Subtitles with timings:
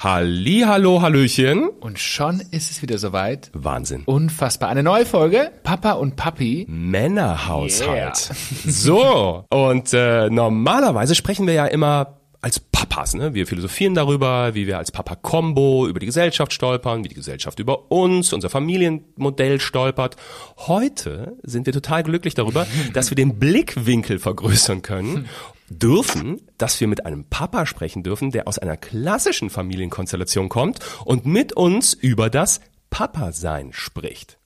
[0.00, 1.68] Halli, hallo, hallöchen.
[1.80, 3.50] Und schon ist es wieder soweit.
[3.52, 4.04] Wahnsinn.
[4.04, 4.68] Unfassbar.
[4.68, 5.50] Eine neue Folge.
[5.64, 6.66] Papa und Papi.
[6.68, 8.30] Männerhaushalt.
[8.64, 9.44] So.
[9.50, 13.34] Und äh, normalerweise sprechen wir ja immer als Papas, ne?
[13.34, 17.90] Wir philosophieren darüber, wie wir als Papa-Kombo über die Gesellschaft stolpern, wie die Gesellschaft über
[17.90, 20.14] uns, unser Familienmodell stolpert.
[20.58, 25.28] Heute sind wir total glücklich darüber, dass wir den Blickwinkel vergrößern können
[25.70, 31.26] dürfen, dass wir mit einem Papa sprechen dürfen, der aus einer klassischen Familienkonstellation kommt und
[31.26, 32.60] mit uns über das
[32.90, 34.38] Papa-Sein spricht.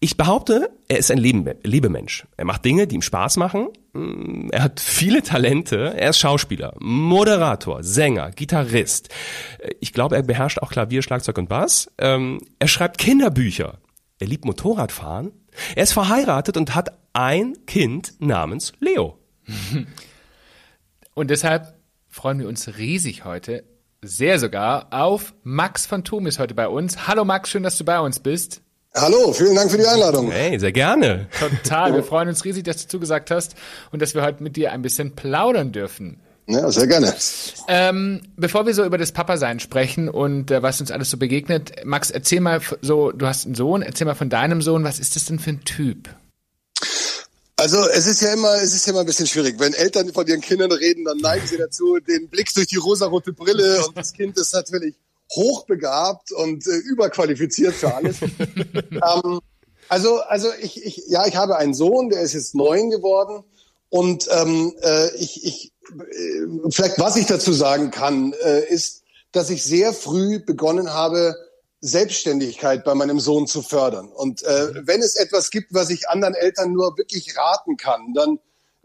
[0.00, 2.26] Ich behaupte, er ist ein Lebemensch.
[2.36, 3.68] Er macht Dinge, die ihm Spaß machen.
[3.94, 5.94] Mm, er hat viele Talente.
[5.96, 9.08] Er ist Schauspieler, Moderator, Sänger, Gitarrist.
[9.80, 11.90] Ich glaube, er beherrscht auch Klavier, Schlagzeug und Bass.
[11.96, 13.78] Ähm, er schreibt Kinderbücher.
[14.18, 15.32] Er liebt Motorradfahren.
[15.74, 19.18] Er ist verheiratet und hat ein Kind namens Leo.
[21.14, 21.74] Und deshalb
[22.08, 23.62] freuen wir uns riesig heute,
[24.02, 27.06] sehr sogar, auf Max von Thum ist heute bei uns.
[27.06, 28.62] Hallo Max, schön, dass du bei uns bist.
[28.96, 30.30] Hallo, vielen Dank für die Einladung.
[30.32, 31.28] Hey, sehr gerne.
[31.38, 33.54] Total, wir freuen uns riesig, dass du zugesagt hast
[33.92, 36.20] und dass wir heute mit dir ein bisschen plaudern dürfen.
[36.46, 37.14] Ja, sehr gerne.
[37.68, 41.84] Ähm, bevor wir so über das Papa-Sein sprechen und äh, was uns alles so begegnet,
[41.84, 45.14] Max, erzähl mal so, du hast einen Sohn, erzähl mal von deinem Sohn, was ist
[45.16, 46.08] das denn für ein Typ?
[47.64, 49.58] Also es ist ja immer, es ist ja immer ein bisschen schwierig.
[49.58, 53.32] Wenn Eltern von ihren Kindern reden, dann neigen sie dazu, den Blick durch die rosarote
[53.32, 54.94] Brille und das Kind ist natürlich
[55.32, 58.16] hochbegabt und äh, überqualifiziert für alles.
[58.74, 59.40] ähm,
[59.88, 63.44] also, also ich, ich, ja, ich habe einen Sohn, der ist jetzt neun geworden
[63.88, 69.48] und ähm, äh, ich, ich, äh, vielleicht was ich dazu sagen kann, äh, ist, dass
[69.48, 71.34] ich sehr früh begonnen habe,
[71.84, 74.08] Selbstständigkeit bei meinem Sohn zu fördern.
[74.08, 74.82] Und äh, mhm.
[74.86, 78.38] wenn es etwas gibt, was ich anderen Eltern nur wirklich raten kann, dann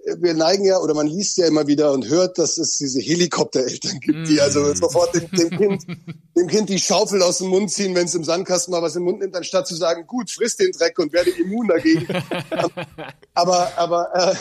[0.03, 2.99] äh, wir neigen ja oder man liest ja immer wieder und hört, dass es diese
[2.99, 4.75] Helikoptereltern gibt, die also mhm.
[4.75, 5.85] sofort dem, dem, Kind,
[6.35, 9.03] dem Kind die Schaufel aus dem Mund ziehen, wenn es im Sandkasten mal was im
[9.03, 12.05] Mund nimmt, anstatt zu sagen, gut, friss den Dreck und werde immun dagegen.
[13.33, 14.35] aber aber äh,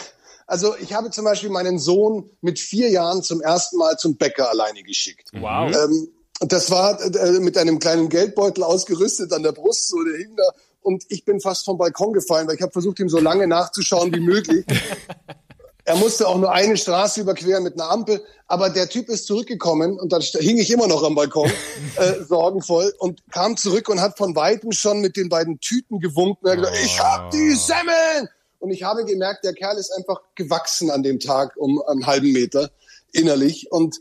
[0.49, 4.51] also ich habe zum Beispiel meinen Sohn mit vier Jahren zum ersten Mal zum Bäcker
[4.51, 5.31] alleine geschickt.
[5.33, 5.73] Wow.
[5.73, 6.09] Ähm,
[6.41, 10.45] das war äh, mit einem kleinen Geldbeutel ausgerüstet an der Brust, so der hing da.
[10.83, 14.15] Und ich bin fast vom Balkon gefallen, weil ich habe versucht, ihm so lange nachzuschauen
[14.15, 14.65] wie möglich.
[15.85, 19.99] er musste auch nur eine Straße überqueren mit einer Ampel, aber der Typ ist zurückgekommen
[19.99, 21.51] und dann hing ich immer noch am Balkon,
[21.97, 26.47] äh, sorgenvoll, und kam zurück und hat von weitem schon mit den beiden Tüten gewunken.
[26.47, 28.29] Er hat gesagt, ich hab die Semmeln!
[28.61, 32.33] Und ich habe gemerkt, der Kerl ist einfach gewachsen an dem Tag um einen halben
[32.33, 32.71] Meter
[33.13, 33.71] innerlich.
[33.71, 34.01] Und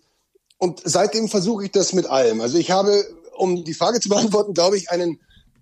[0.57, 2.41] und seitdem versuche ich das mit allem.
[2.41, 5.19] Also ich habe, um die Frage zu beantworten, glaube ich, einen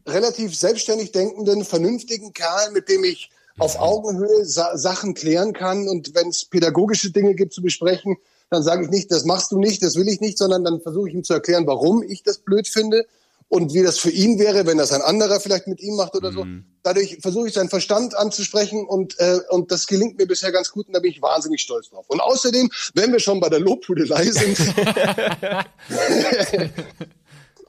[0.07, 5.87] relativ selbstständig denkenden, vernünftigen Kerl, mit dem ich auf Augenhöhe Sa Sachen klären kann.
[5.87, 8.17] Und wenn es pädagogische Dinge gibt zu besprechen,
[8.49, 11.09] dann sage ich nicht, das machst du nicht, das will ich nicht, sondern dann versuche
[11.09, 13.05] ich ihm zu erklären, warum ich das blöd finde
[13.47, 16.31] und wie das für ihn wäre, wenn das ein anderer vielleicht mit ihm macht oder
[16.31, 16.43] so.
[16.45, 16.65] Mhm.
[16.83, 20.87] Dadurch versuche ich seinen Verstand anzusprechen und, äh, und das gelingt mir bisher ganz gut
[20.87, 22.05] und da bin ich wahnsinnig stolz drauf.
[22.07, 24.59] Und außerdem, wenn wir schon bei der Lobhudelei sind,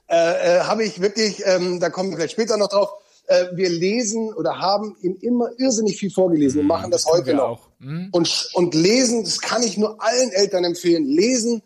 [0.09, 2.89] äh, äh, habe ich wirklich, ähm, da kommen wir vielleicht später noch drauf,
[3.27, 7.13] äh, wir lesen oder haben ihm immer irrsinnig viel vorgelesen und mhm, machen das, das
[7.13, 7.69] heute noch.
[7.79, 8.09] Mhm.
[8.11, 11.05] Und, und lesen, das kann ich nur allen Eltern empfehlen.
[11.05, 11.61] Lesen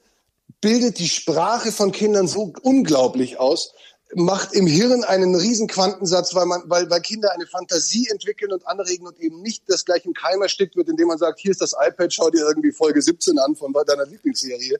[0.60, 3.74] bildet die Sprache von Kindern so unglaublich aus
[4.14, 8.68] macht im Hirn einen riesen Quantensatz, weil man, weil, weil Kinder eine Fantasie entwickeln und
[8.68, 11.62] anregen und eben nicht das gleich im Keim erstickt wird, indem man sagt, hier ist
[11.62, 14.80] das iPad, schau dir irgendwie Folge 17 an von deiner Lieblingsserie.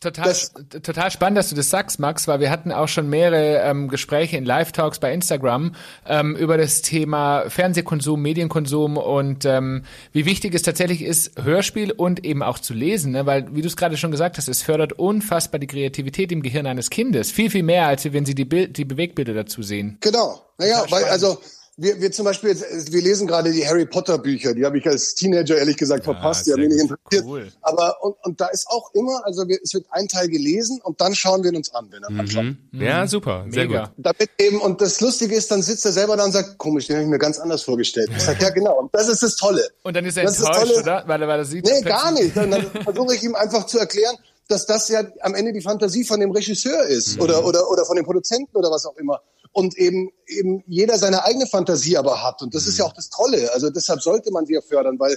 [0.00, 3.58] Total, das, total spannend, dass du das sagst, Max, weil wir hatten auch schon mehrere
[3.58, 5.74] ähm, Gespräche in Live-Talks bei Instagram
[6.06, 12.24] ähm, über das Thema Fernsehkonsum, Medienkonsum und ähm, wie wichtig es tatsächlich ist, Hörspiel und
[12.24, 13.26] eben auch zu lesen, ne?
[13.26, 16.66] weil, wie du es gerade schon gesagt hast, es fördert unfassbar die Kreativität im Gehirn
[16.66, 17.30] eines Kindes.
[17.30, 19.98] Viel, viel mehr, als wenn sie die, Bild, die Bewegbilder dazu sehen.
[20.00, 20.40] Genau.
[20.56, 21.38] Naja, weil, also
[21.80, 25.14] wir, wir zum Beispiel, wir lesen gerade die Harry Potter Bücher, die habe ich als
[25.14, 27.24] Teenager ehrlich gesagt ja, verpasst, die haben mich nicht interessiert.
[27.24, 27.50] Cool.
[27.62, 31.00] Aber und, und da ist auch immer, also wir, es wird ein Teil gelesen und
[31.00, 32.20] dann schauen wir uns an, wenn er mhm.
[32.20, 32.44] anschaut.
[32.72, 33.86] Ja, super, sehr Mega.
[33.86, 33.94] gut.
[33.96, 36.96] Damit eben, und das Lustige ist, dann sitzt er selber da und sagt, komisch, den
[36.96, 38.10] habe ich mir ganz anders vorgestellt.
[38.14, 39.66] Ich sage, ja genau, und das ist das Tolle.
[39.82, 41.04] Und dann ist er das enttäuscht, ist oder?
[41.06, 41.64] Weil er, weil er sieht.
[41.64, 42.36] Nee, gar nicht.
[42.36, 44.16] Dann, dann versuche ich ihm einfach zu erklären,
[44.48, 47.22] dass das ja am Ende die Fantasie von dem Regisseur ist mhm.
[47.22, 49.20] oder, oder, oder von dem Produzenten oder was auch immer
[49.52, 52.68] und eben eben jeder seine eigene Fantasie aber hat und das mhm.
[52.70, 52.90] ist ja mhm.
[52.90, 53.52] auch das Tolle.
[53.52, 55.16] Also deshalb sollte man sie ja fördern, weil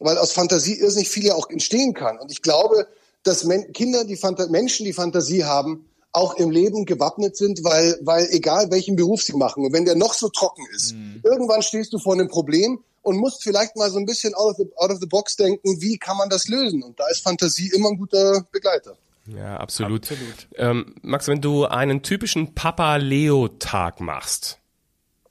[0.00, 2.18] weil aus Fantasie irrsinnig viel ja auch entstehen kann.
[2.18, 2.86] Und ich glaube,
[3.24, 7.98] dass Men Kinder, die Phanta Menschen, die Fantasie haben, auch im Leben gewappnet sind, weil,
[8.02, 11.20] weil egal welchen Beruf sie machen und wenn der noch so trocken ist, mhm.
[11.22, 14.56] irgendwann stehst du vor einem Problem und musst vielleicht mal so ein bisschen out of,
[14.56, 16.82] the, out of the box denken, wie kann man das lösen?
[16.82, 18.96] Und da ist Fantasie immer ein guter Begleiter.
[19.36, 20.10] Ja, absolut.
[20.10, 20.48] absolut.
[20.56, 24.58] Ähm, Max, wenn du einen typischen Papa-Leo-Tag machst,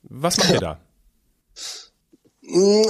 [0.04, 0.80] was macht ihr da?
[2.42, 2.84] Mm,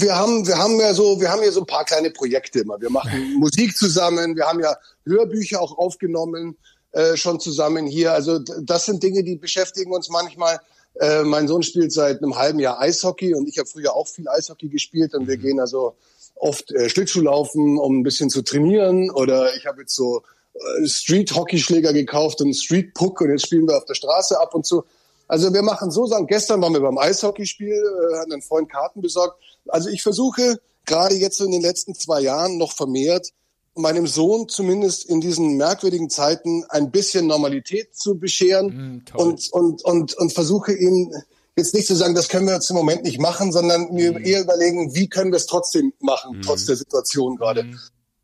[0.00, 2.80] wir haben, wir haben ja so, wir haben ja so ein paar kleine Projekte immer.
[2.80, 6.56] Wir machen Musik zusammen, wir haben ja Hörbücher auch aufgenommen,
[6.92, 8.12] äh, schon zusammen hier.
[8.12, 10.58] Also das sind Dinge, die beschäftigen uns manchmal.
[10.94, 14.28] Äh, mein Sohn spielt seit einem halben Jahr Eishockey und ich habe früher auch viel
[14.28, 15.42] Eishockey gespielt und wir mhm.
[15.42, 15.94] gehen also
[16.40, 19.10] oft äh, Schlittschuhlaufen, um ein bisschen zu trainieren.
[19.10, 20.22] Oder ich habe jetzt so
[20.54, 24.84] äh, Street-Hockeyschläger gekauft und Street-Puck und jetzt spielen wir auf der Straße ab und zu.
[25.28, 26.26] Also wir machen so Sachen.
[26.26, 29.40] Gestern waren wir beim Eishockeyspiel, äh, hatten einen Freund Karten besorgt.
[29.68, 33.32] Also ich versuche gerade jetzt in den letzten zwei Jahren noch vermehrt
[33.74, 39.84] meinem Sohn zumindest in diesen merkwürdigen Zeiten ein bisschen Normalität zu bescheren mm, und, und,
[39.84, 41.12] und, und versuche ihn
[41.60, 44.24] jetzt nicht zu sagen, das können wir jetzt im Moment nicht machen, sondern mir mm.
[44.24, 46.42] eher überlegen, wie können wir es trotzdem machen, mm.
[46.42, 47.64] trotz der Situation gerade.
[47.64, 47.78] Mm.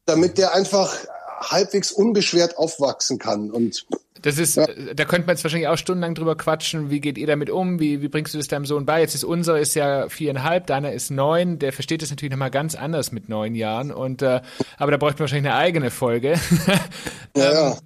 [0.07, 0.95] Damit der einfach
[1.41, 3.87] halbwegs unbeschwert aufwachsen kann und
[4.23, 4.67] das ist, ja.
[4.67, 6.91] da könnte man jetzt wahrscheinlich auch stundenlang drüber quatschen.
[6.91, 7.79] Wie geht ihr damit um?
[7.79, 9.01] Wie, wie bringst du das deinem Sohn bei?
[9.01, 11.61] Jetzt ist unser ist ja viereinhalb, deiner ist neun.
[11.61, 13.93] Der versteht das natürlich nochmal ganz anders mit neun Jahren.
[13.93, 14.41] Und, äh,
[14.79, 16.41] aber da bräuchten wir wahrscheinlich eine eigene Folge.
[17.37, 17.73] ja.
[17.73, 17.77] ähm,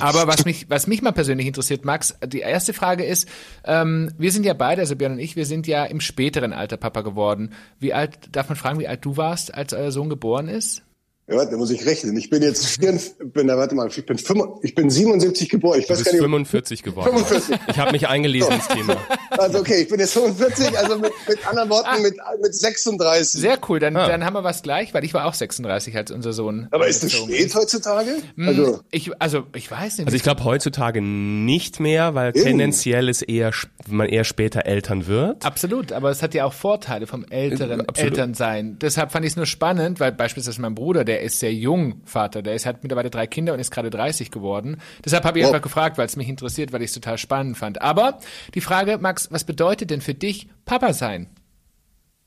[0.00, 3.28] aber was mich, was mich mal persönlich interessiert, Max, die erste Frage ist,
[3.64, 6.76] ähm, wir sind ja beide, also Björn und ich, wir sind ja im späteren Alter
[6.76, 7.54] Papa geworden.
[7.80, 10.82] Wie alt, darf man fragen, wie alt du warst, als euer Sohn geboren ist?
[11.28, 12.16] Ja, warte, da muss ich rechnen.
[12.16, 15.78] Ich bin jetzt 44, bin, warte mal, ich bin, 5, ich bin 77 geboren.
[15.78, 17.18] Ich du weiß bist gar nicht, 45 geworden.
[17.18, 17.58] 45.
[17.68, 18.96] Ich habe mich eingelesen ins Thema.
[19.30, 23.40] Also okay, ich bin jetzt 45, also mit, mit anderen Worten mit, mit 36.
[23.40, 24.08] Sehr cool, dann, ah.
[24.08, 26.66] dann haben wir was gleich, weil ich war auch 36 als unser Sohn.
[26.70, 28.16] Aber ist das spät heutzutage?
[28.36, 30.06] Hm, also ich, also ich weiß nicht.
[30.06, 32.42] Also ich glaube heutzutage nicht mehr, weil Eben.
[32.42, 33.52] tendenziell ist eher
[33.86, 35.44] man eher später Eltern wird.
[35.44, 38.12] Absolut, aber es hat ja auch Vorteile vom älteren Absolut.
[38.12, 38.78] Elternsein.
[38.78, 42.00] Deshalb fand ich es nur spannend, weil beispielsweise mein Bruder, der der ist sehr jung
[42.04, 42.42] Vater.
[42.42, 44.80] Der ist, hat mittlerweile drei Kinder und ist gerade 30 geworden.
[45.04, 45.48] Deshalb habe ich oh.
[45.48, 47.82] einfach gefragt, weil es mich interessiert, weil ich es total spannend fand.
[47.82, 48.20] Aber
[48.54, 51.28] die Frage, Max, was bedeutet denn für dich Papa sein?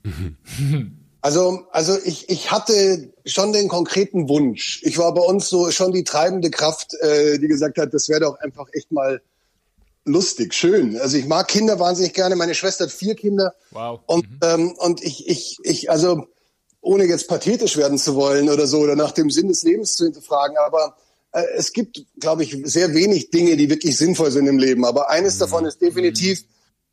[1.23, 4.81] Also, also ich, ich hatte schon den konkreten Wunsch.
[4.81, 8.21] Ich war bei uns so schon die treibende Kraft, äh, die gesagt hat, das wäre
[8.21, 9.21] doch einfach echt mal
[10.03, 10.97] lustig, schön.
[10.99, 12.35] Also ich mag Kinder wahnsinnig gerne.
[12.35, 13.53] Meine Schwester hat vier Kinder.
[13.69, 13.99] Wow.
[14.07, 14.39] Und, mhm.
[14.41, 16.25] ähm, und ich, ich, ich, also
[16.81, 20.05] ohne jetzt pathetisch werden zu wollen oder so oder nach dem Sinn des Lebens zu
[20.05, 20.97] hinterfragen, aber
[21.31, 24.83] äh, es gibt, glaube ich, sehr wenig Dinge, die wirklich sinnvoll sind im Leben.
[24.85, 25.39] Aber eines mhm.
[25.39, 26.43] davon ist definitiv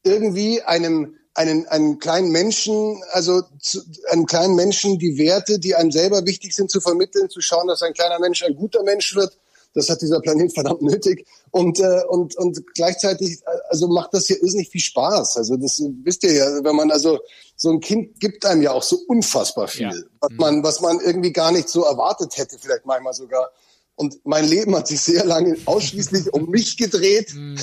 [0.05, 3.81] irgendwie einem einen, einen kleinen Menschen, also zu,
[4.11, 7.83] einem kleinen Menschen die Werte, die einem selber wichtig sind, zu vermitteln, zu schauen, dass
[7.83, 9.39] ein kleiner Mensch ein guter Mensch wird.
[9.75, 11.27] Das hat dieser Planet verdammt nötig.
[11.51, 15.37] Und, äh, und, und gleichzeitig, also macht das hier irrsinnig viel Spaß.
[15.37, 17.19] Also das wisst ihr ja, wenn man also
[17.57, 19.95] so ein Kind gibt einem ja auch so unfassbar viel, ja.
[20.21, 23.51] was man, was man irgendwie gar nicht so erwartet hätte, vielleicht manchmal sogar.
[23.97, 27.35] Und mein Leben hat sich sehr lange ausschließlich um mich gedreht.
[27.35, 27.59] Mhm.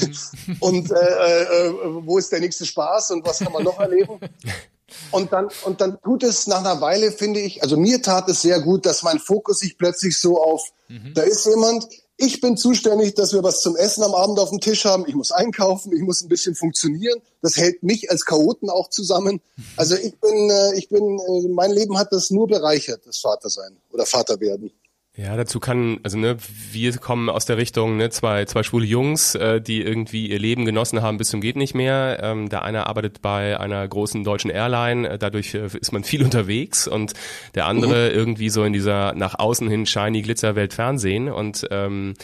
[0.60, 1.74] und äh, äh,
[2.06, 4.20] wo ist der nächste Spaß und was kann man noch erleben?
[5.12, 8.42] Und dann, und dann tut es nach einer Weile, finde ich, also mir tat es
[8.42, 11.14] sehr gut, dass mein Fokus sich plötzlich so auf, mhm.
[11.16, 11.88] da ist jemand,
[12.18, 15.06] ich bin zuständig, dass wir was zum Essen am Abend auf dem Tisch haben.
[15.08, 17.20] Ich muss einkaufen, ich muss ein bisschen funktionieren.
[17.42, 19.42] Das hält mich als Chaoten auch zusammen.
[19.76, 23.76] Also ich bin, äh, ich bin, äh, mein Leben hat das nur bereichert, das Vatersein
[23.92, 24.72] oder Vaterwerden.
[25.18, 26.36] Ja, dazu kann, also ne,
[26.74, 30.66] wir kommen aus der Richtung, ne, zwei, zwei schwule Jungs, äh, die irgendwie ihr Leben
[30.66, 32.20] genossen haben bis zum geht nicht mehr.
[32.22, 36.22] Ähm, der eine arbeitet bei einer großen deutschen Airline, äh, dadurch äh, ist man viel
[36.26, 37.14] unterwegs und
[37.56, 38.16] der andere mhm.
[38.16, 42.16] irgendwie so in dieser nach außen hin shiny Glitzerwelt Fernsehen und ähm,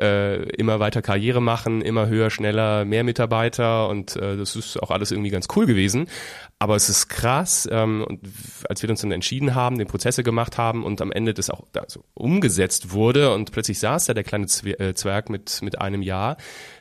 [0.00, 4.90] äh, immer weiter Karriere machen, immer höher, schneller, mehr Mitarbeiter und äh, das ist auch
[4.90, 6.06] alles irgendwie ganz cool gewesen.
[6.58, 8.20] Aber es ist krass, ähm, und
[8.68, 11.64] als wir uns dann entschieden haben, den Prozesse gemacht haben und am Ende das auch
[11.74, 16.36] also umgesetzt wurde und plötzlich saß da der kleine äh, Zwerg mit, mit einem Jahr,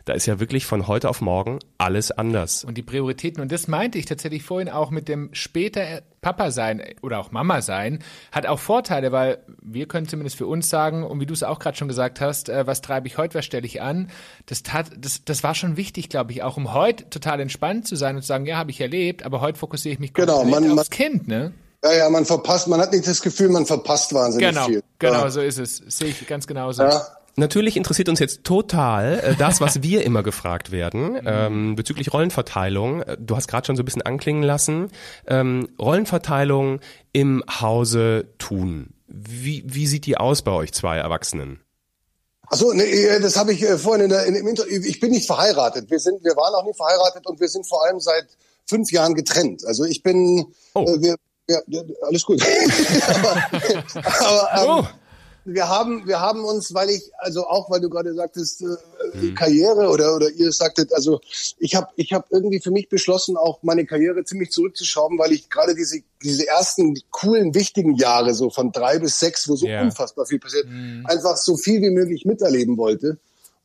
[0.05, 2.63] da ist ja wirklich von heute auf morgen alles anders.
[2.65, 6.83] Und die Prioritäten, und das meinte ich tatsächlich vorhin auch mit dem später Papa sein
[7.01, 7.99] oder auch Mama sein,
[8.31, 11.59] hat auch Vorteile, weil wir können zumindest für uns sagen, und wie du es auch
[11.59, 14.09] gerade schon gesagt hast, äh, was treibe ich heute, was stelle ich an,
[14.45, 17.95] das, tat, das, das war schon wichtig, glaube ich, auch um heute total entspannt zu
[17.95, 20.77] sein und zu sagen, ja, habe ich erlebt, aber heute fokussiere ich mich genau, man,
[20.77, 21.53] aufs Kind, ne?
[21.83, 24.83] Ja, ja, man verpasst, man hat nicht das Gefühl, man verpasst wahnsinnig genau, viel.
[24.99, 25.29] Genau, ja.
[25.29, 25.77] so ist es.
[25.77, 26.83] Sehe ich ganz genauso.
[26.83, 27.01] Ja.
[27.39, 31.21] Natürlich interessiert uns jetzt total äh, das, was wir immer gefragt werden mhm.
[31.25, 33.01] ähm, bezüglich Rollenverteilung.
[33.01, 34.91] Äh, du hast gerade schon so ein bisschen anklingen lassen.
[35.25, 36.81] Ähm, Rollenverteilung
[37.13, 38.93] im Hause tun.
[39.07, 41.61] Wie, wie sieht die aus bei euch zwei Erwachsenen?
[42.47, 44.81] Achso, nee, das habe ich äh, vorhin in der, in, im Interview.
[44.83, 45.89] Ich bin nicht verheiratet.
[45.89, 48.27] Wir sind, wir waren auch nie verheiratet und wir sind vor allem seit
[48.67, 49.65] fünf Jahren getrennt.
[49.65, 50.83] Also ich bin, oh.
[50.83, 51.15] äh, wir,
[51.47, 51.59] ja,
[52.01, 52.43] alles gut.
[53.07, 53.43] aber,
[54.51, 54.87] aber ähm, oh
[55.53, 58.67] wir haben, wir haben uns, weil ich, also auch, weil du gerade sagtest, äh,
[59.13, 59.35] mhm.
[59.35, 61.19] Karriere oder oder ihr sagtet, also
[61.57, 65.49] ich habe, ich habe irgendwie für mich beschlossen, auch meine Karriere ziemlich zurückzuschrauben, weil ich
[65.49, 69.81] gerade diese diese ersten coolen, wichtigen Jahre so von drei bis sechs, wo so yeah.
[69.81, 71.05] unfassbar viel passiert, mhm.
[71.05, 73.17] einfach so viel wie möglich miterleben wollte.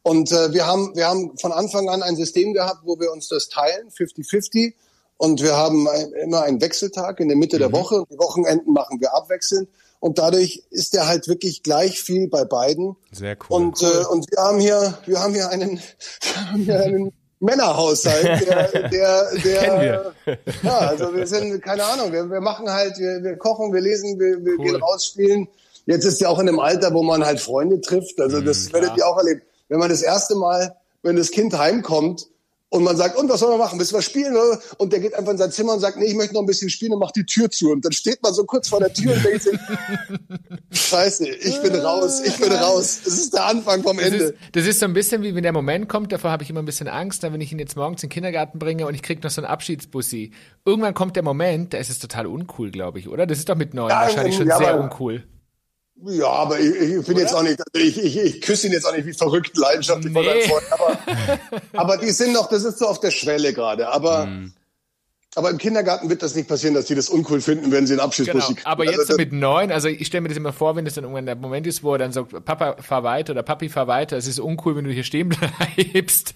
[0.03, 3.29] Und äh, wir haben, wir haben von Anfang an ein System gehabt, wo wir uns
[3.29, 4.75] das teilen, 50-50.
[5.17, 7.61] Und wir haben ein, immer einen Wechseltag in der Mitte mhm.
[7.61, 8.05] der Woche.
[8.11, 9.69] Die Wochenenden machen wir abwechselnd.
[10.05, 12.95] Und dadurch ist der halt wirklich gleich viel bei beiden.
[13.11, 13.57] Sehr cool.
[13.57, 15.81] Und, äh, und wir haben hier, wir haben hier einen,
[16.21, 20.39] wir haben hier einen Männerhaushalt, der, der, der, Kennen wir.
[20.63, 24.21] ja, also wir sind, keine Ahnung, wir, wir machen halt, wir, wir kochen, wir lesen,
[24.21, 24.65] wir, wir cool.
[24.67, 25.49] gehen rausspielen.
[25.87, 28.21] Jetzt ist ja auch in einem Alter, wo man halt Freunde trifft.
[28.21, 31.57] Also das mhm, werdet ihr auch erleben wenn man das erste Mal, wenn das Kind
[31.57, 32.27] heimkommt
[32.75, 33.79] und man sagt, und was soll man machen?
[33.79, 34.33] Müssen wir spielen?
[34.33, 34.59] Oder?
[34.79, 36.69] Und der geht einfach in sein Zimmer und sagt, nee, ich möchte noch ein bisschen
[36.69, 37.71] spielen und macht die Tür zu.
[37.71, 39.57] Und dann steht man so kurz vor der Tür und denkt sich,
[40.73, 43.03] scheiße, ich bin raus, ich bin raus.
[43.05, 44.25] Das ist der Anfang vom das Ende.
[44.25, 46.63] Ist, das ist so ein bisschen wie wenn der Moment kommt, davor habe ich immer
[46.63, 49.03] ein bisschen Angst, dann wenn ich ihn jetzt morgens in den Kindergarten bringe und ich
[49.03, 50.33] krieg noch so einen Abschiedsbussi.
[50.65, 53.25] Irgendwann kommt der Moment, da ist es total uncool, glaube ich, oder?
[53.29, 55.23] Das ist doch mit neun ja, wahrscheinlich schon ja, sehr uncool.
[55.97, 58.95] Ja, aber ich, ich bin jetzt auch nicht, ich, ich, ich küsse ihn jetzt auch
[58.95, 60.43] nicht wie verrückt leidenschaftlich nee.
[60.43, 60.99] von Freund, aber,
[61.73, 64.53] aber die sind noch, das ist so auf der Schwelle gerade, aber, mm.
[65.37, 68.01] aber im Kindergarten wird das nicht passieren, dass die das uncool finden, wenn sie einen
[68.01, 68.61] Abschiedsbus genau.
[68.65, 71.05] Aber jetzt also, mit neun, also ich stelle mir das immer vor, wenn das dann
[71.05, 74.17] irgendwann der Moment ist, wo er dann sagt, Papa, fahr weiter oder Papi, fahr weiter,
[74.17, 75.29] es ist uncool, wenn du hier stehen
[75.85, 76.35] bleibst.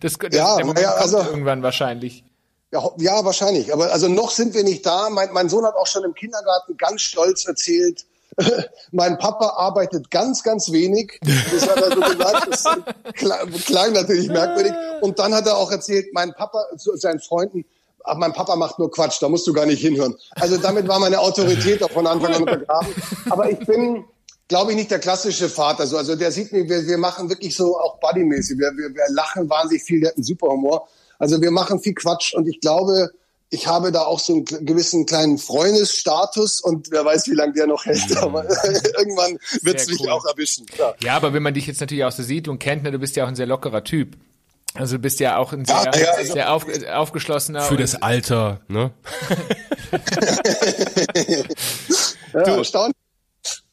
[0.00, 2.24] Das, das ja, der Moment ja, also, irgendwann wahrscheinlich.
[2.72, 3.72] Ja, ja, wahrscheinlich.
[3.72, 5.08] Aber also noch sind wir nicht da.
[5.08, 8.04] Mein, mein Sohn hat auch schon im Kindergarten ganz stolz erzählt,
[8.92, 11.18] mein Papa arbeitet ganz, ganz wenig.
[11.22, 12.48] Das hat er so gesagt.
[12.50, 14.72] Das klang natürlich merkwürdig.
[15.00, 17.64] Und dann hat er auch erzählt, mein Papa zu seinen Freunden,
[18.04, 20.14] ach, mein Papa macht nur Quatsch, da musst du gar nicht hinhören.
[20.32, 22.94] Also damit war meine Autorität auch von Anfang an untergraben.
[23.30, 24.04] Aber ich bin,
[24.48, 25.86] glaube ich, nicht der klassische Vater.
[25.86, 28.58] So, also der sieht mir, wir, wir machen wirklich so auch bodymäßig.
[28.58, 30.88] Wir, wir, wir lachen wahnsinnig viel, der hat einen super Humor.
[31.18, 33.10] Also wir machen viel Quatsch und ich glaube,
[33.50, 37.66] ich habe da auch so einen gewissen kleinen Freundesstatus und wer weiß, wie lange der
[37.66, 38.44] noch hält, aber
[38.98, 40.10] irgendwann wird es mich cool.
[40.10, 40.66] auch erwischen.
[40.66, 40.96] Klar.
[41.02, 43.14] Ja, aber wenn man dich jetzt natürlich auch so sieht und kennt, ne, du bist
[43.16, 44.16] ja auch ein sehr lockerer Typ.
[44.74, 47.62] Also du bist ja auch ein sehr, ja, ja, also sehr auf, aufgeschlossener.
[47.62, 48.92] Für das Alter, ne?
[52.34, 52.96] ja, du, erstaunlich.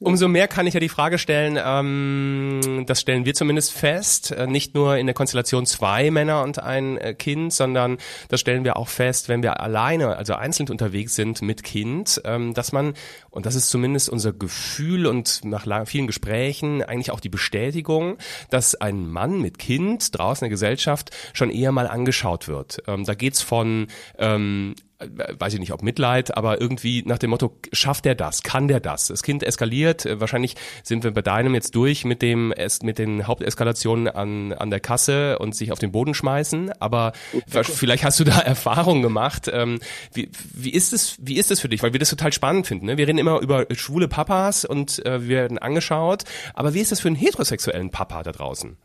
[0.04, 4.48] Umso mehr kann ich ja die Frage stellen, ähm, das stellen wir zumindest fest, äh,
[4.48, 8.76] nicht nur in der Konstellation zwei Männer und ein äh, Kind, sondern das stellen wir
[8.76, 12.96] auch fest, wenn wir alleine, also einzeln unterwegs sind mit Kind, ähm, dass man,
[13.30, 18.18] und das ist zumindest unser Gefühl und nach lang, vielen Gesprächen eigentlich auch die Bestätigung,
[18.50, 22.84] dass ein Mann mit Kind draußen in der Gesellschaft schon eher mal angeschaut wird.
[22.88, 24.93] Ähm, da geht's von ähm, äh,
[25.40, 28.44] weiß ich nicht, ob Mitleid, aber irgendwie nach dem Motto, schafft er das?
[28.44, 29.08] Kann der das?
[29.08, 30.06] Das Kind eskaliert.
[30.06, 34.70] Äh, wahrscheinlich sind wir bei deinem jetzt durch mit dem, mit den Haupteskalationen an, an
[34.70, 36.72] der Kasse und sich auf den Boden schmeißen.
[36.80, 37.64] Aber okay.
[37.64, 39.50] vielleicht hast du da Erfahrungen gemacht.
[39.52, 39.80] Ähm,
[40.14, 41.84] wie, wie ist es, wie ist es für dich?
[41.84, 42.88] Weil wir das total spannend finden.
[42.88, 42.98] Ne?
[42.98, 46.24] Wir reden immer über schwule Papas und äh, wir werden angeschaut.
[46.54, 48.78] Aber wie ist das für einen heterosexuellen Papa da draußen?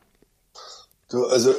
[1.08, 1.54] Du, also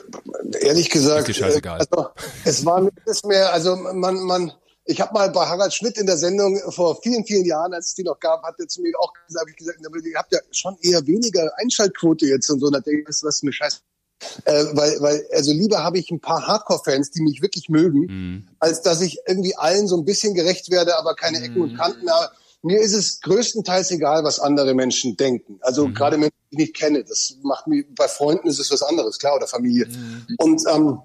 [0.59, 1.79] ehrlich gesagt, ist scheißegal.
[1.79, 2.09] Also,
[2.45, 4.51] es war das mehr, also man, man,
[4.85, 7.93] ich habe mal bei Harald Schmidt in der Sendung vor vielen, vielen Jahren, als es
[7.95, 10.39] die noch gab, hat er zu mir auch gesagt, hab ich gesagt, ihr habt ja
[10.51, 12.67] schon eher weniger Einschaltquote jetzt und so.
[12.67, 13.79] Und da denke ich, was ist mir scheiße.
[14.45, 18.49] Äh, weil, weil, also lieber habe ich ein paar Hardcore-Fans, die mich wirklich mögen, mm.
[18.59, 21.61] als dass ich irgendwie allen so ein bisschen gerecht werde, aber keine Ecken mm.
[21.61, 22.29] und Kanten habe
[22.61, 25.59] mir ist es größtenteils egal, was andere Menschen denken.
[25.61, 25.93] Also mhm.
[25.93, 27.03] gerade Menschen, die ich nicht kenne.
[27.03, 29.87] Das macht mir, bei Freunden ist es was anderes, klar, oder Familie.
[29.87, 30.35] Mhm.
[30.37, 30.99] Und ähm,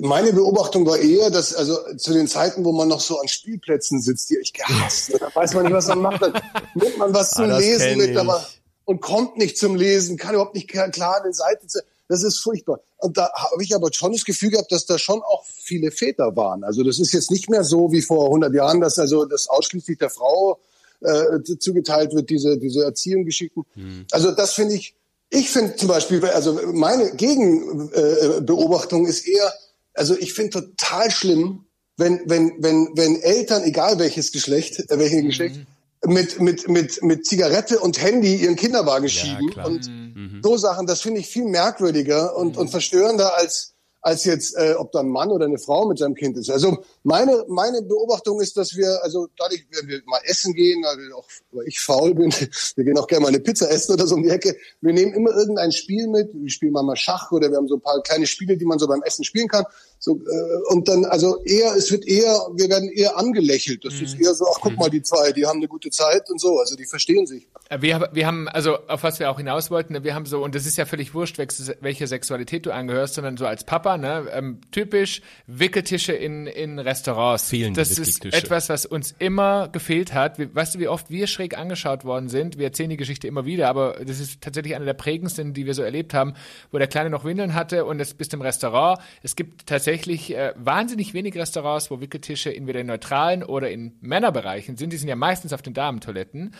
[0.00, 4.00] meine Beobachtung war eher, dass also zu den Zeiten, wo man noch so an Spielplätzen
[4.00, 6.32] sitzt, die ich gehasst, da weiß man nicht, was man macht, dann
[6.74, 8.46] nimmt man was zum ah, Lesen mit, aber
[8.84, 11.80] und kommt nicht zum Lesen, kann überhaupt nicht klar eine Seite zu.
[12.08, 12.80] Das ist furchtbar.
[12.98, 16.36] Und da habe ich aber schon das Gefühl gehabt, dass da schon auch viele Väter
[16.36, 16.62] waren.
[16.62, 19.98] Also das ist jetzt nicht mehr so wie vor 100 Jahren, dass also das ausschließlich
[19.98, 20.60] der Frau
[21.00, 23.64] äh, zugeteilt wird, diese, diese Erziehungsgeschichten.
[23.74, 24.06] Mhm.
[24.10, 24.94] Also das finde ich,
[25.30, 29.52] ich finde zum Beispiel, also meine Gegenbeobachtung ist eher,
[29.94, 31.64] also ich finde total schlimm,
[31.96, 35.26] wenn, wenn, wenn, wenn Eltern, egal welches Geschlecht, äh, welches mhm.
[35.26, 35.60] Geschlecht,
[36.04, 39.50] mit, mit, mit, mit Zigarette und Handy ihren Kinderwagen schieben.
[39.56, 40.40] Ja, und mhm.
[40.42, 42.62] so Sachen, das finde ich viel merkwürdiger und, mhm.
[42.62, 46.14] und verstörender als, als jetzt, äh, ob da ein Mann oder eine Frau mit seinem
[46.14, 46.48] Kind ist.
[46.50, 51.12] Also meine, meine Beobachtung ist, dass wir, also dadurch, wenn wir mal essen gehen, weil,
[51.12, 52.32] auch, weil ich faul bin,
[52.76, 55.12] wir gehen auch gerne mal eine Pizza essen oder so um die Ecke, wir nehmen
[55.12, 58.26] immer irgendein Spiel mit, wir spielen mal Schach oder wir haben so ein paar kleine
[58.26, 59.64] Spiele, die man so beim Essen spielen kann.
[59.98, 63.84] So, äh, und dann, also eher, es wird eher, wir werden eher angelächelt.
[63.84, 64.04] Das mhm.
[64.04, 66.60] ist eher so, ach guck mal, die zwei, die haben eine gute Zeit und so,
[66.60, 67.48] also die verstehen sich.
[67.70, 70.54] Äh, wir, wir haben, also auf was wir auch hinaus wollten, wir haben so, und
[70.54, 74.60] das ist ja völlig wurscht, welche Sexualität du angehörst, sondern so als Papa, ne, ähm,
[74.70, 77.48] typisch Wickeltische in, in Restaurants.
[77.48, 80.38] Vielen Das ist etwas, was uns immer gefehlt hat.
[80.38, 82.58] Wie, weißt du, wie oft wir schräg angeschaut worden sind?
[82.58, 85.74] Wir erzählen die Geschichte immer wieder, aber das ist tatsächlich eine der prägendsten, die wir
[85.74, 86.34] so erlebt haben,
[86.70, 89.00] wo der Kleine noch Windeln hatte und es bist im Restaurant.
[89.22, 94.76] Es gibt tatsächlich äh, wahnsinnig wenig Restaurants, wo Wickeltische entweder in neutralen oder in Männerbereichen
[94.76, 94.92] sind.
[94.92, 96.54] Die sind ja meistens auf den Damentoiletten.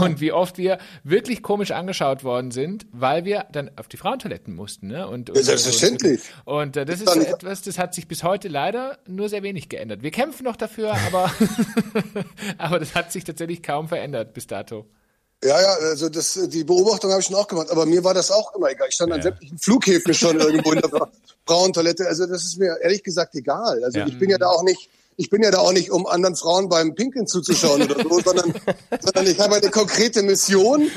[0.00, 4.54] Und wie oft wir wirklich komisch angeschaut worden sind, weil wir dann auf die Frauentoiletten
[4.54, 4.88] mussten.
[4.88, 5.06] Ne?
[5.06, 6.20] Und, und, Selbstverständlich.
[6.44, 9.68] Und, und äh, das ist etwas, das hat sich bis heute leider nur sehr wenig
[9.68, 10.02] geändert.
[10.02, 11.32] Wir kämpfen noch dafür, aber,
[12.58, 14.86] aber das hat sich tatsächlich kaum verändert bis dato.
[15.44, 18.30] Ja, ja, also das, die Beobachtung habe ich schon auch gemacht, aber mir war das
[18.30, 18.88] auch immer egal.
[18.88, 19.16] Ich stand ja.
[19.16, 20.90] an sämtlichen Flughäfen schon irgendwo in der
[21.46, 22.06] Frauentoilette.
[22.06, 23.84] Also das ist mir ehrlich gesagt egal.
[23.84, 24.06] Also ja.
[24.06, 26.70] ich bin ja da auch nicht, ich bin ja da auch nicht, um anderen Frauen
[26.70, 28.54] beim Pinkeln zuzuschauen oder so, sondern,
[29.02, 30.90] sondern ich habe eine konkrete Mission.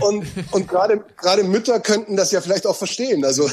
[0.00, 3.24] Und, und gerade, gerade Mütter könnten das ja vielleicht auch verstehen.
[3.24, 3.48] Also,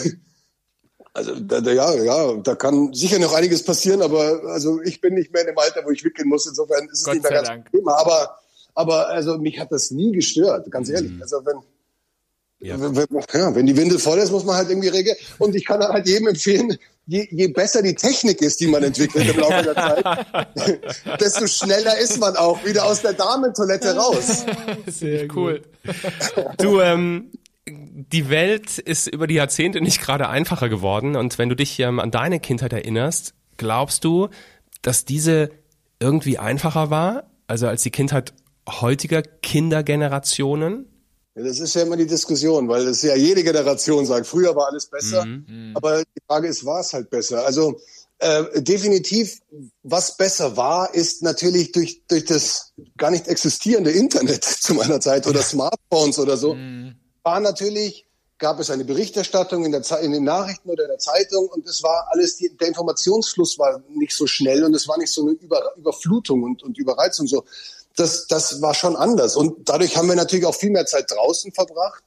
[1.14, 5.14] also da, da, ja, ja, da kann sicher noch einiges passieren, aber also ich bin
[5.14, 6.46] nicht mehr in dem Alter, wo ich wickeln muss.
[6.46, 7.72] Insofern ist es Gott nicht mehr ganz Dank.
[7.72, 7.98] Thema.
[7.98, 8.38] Aber
[8.78, 11.12] aber also mich hat das nie gestört, ganz ehrlich.
[11.12, 11.22] Mhm.
[11.22, 11.58] Also wenn,
[12.60, 12.80] ja.
[12.80, 12.96] Wenn,
[13.34, 15.16] ja, wenn die Windel voll ist, muss man halt irgendwie regeln.
[15.40, 19.30] Und ich kann halt jedem empfehlen, je, je besser die Technik ist, die man entwickelt
[19.30, 24.46] im Laufe der Zeit, desto schneller ist man auch wieder aus der Damentoilette raus.
[24.86, 25.62] Sehr cool.
[26.58, 27.32] Du, ähm,
[27.68, 31.16] die Welt ist über die Jahrzehnte nicht gerade einfacher geworden.
[31.16, 34.30] Und wenn du dich ähm, an deine Kindheit erinnerst, glaubst du,
[34.84, 35.50] dass diese
[36.00, 37.32] irgendwie einfacher war?
[37.48, 38.34] Also als die Kindheit
[38.68, 40.88] heutiger Kindergenerationen?
[41.36, 44.68] Ja, das ist ja immer die Diskussion, weil es ja jede Generation sagt, früher war
[44.68, 45.46] alles besser, mhm.
[45.48, 45.72] mhm.
[45.76, 47.46] aber die Frage ist, war es halt besser?
[47.46, 47.80] Also
[48.20, 49.40] äh, definitiv,
[49.84, 55.28] was besser war, ist natürlich durch, durch das gar nicht existierende Internet zu meiner Zeit
[55.28, 56.96] oder Smartphones oder so, mhm.
[57.22, 58.08] war natürlich,
[58.40, 61.84] gab es eine Berichterstattung in, der in den Nachrichten oder in der Zeitung und es
[61.84, 65.32] war alles, die, der Informationsfluss war nicht so schnell und es war nicht so eine
[65.34, 67.46] Über, Überflutung und, und Überreizung so
[67.98, 69.36] das, das war schon anders.
[69.36, 72.04] Und dadurch haben wir natürlich auch viel mehr Zeit draußen verbracht.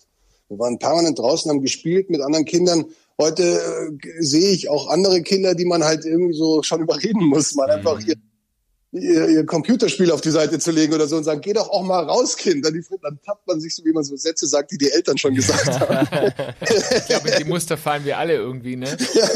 [0.49, 2.87] Wir waren permanent draußen, haben gespielt mit anderen Kindern.
[3.21, 7.55] Heute äh, sehe ich auch andere Kinder, die man halt irgendwie so schon überreden muss,
[7.55, 8.05] mal einfach mhm.
[8.05, 8.17] hier
[8.93, 11.83] ihr, ihr Computerspiel auf die Seite zu legen oder so und sagen, geh doch auch
[11.83, 12.65] mal raus, Kind.
[12.65, 15.35] Dann, dann tappt man sich so, wie man so Sätze sagt, die die Eltern schon
[15.35, 16.33] gesagt haben.
[16.61, 18.97] ich glaube, die Muster fallen wir alle irgendwie, ne?
[19.15, 19.29] Ja,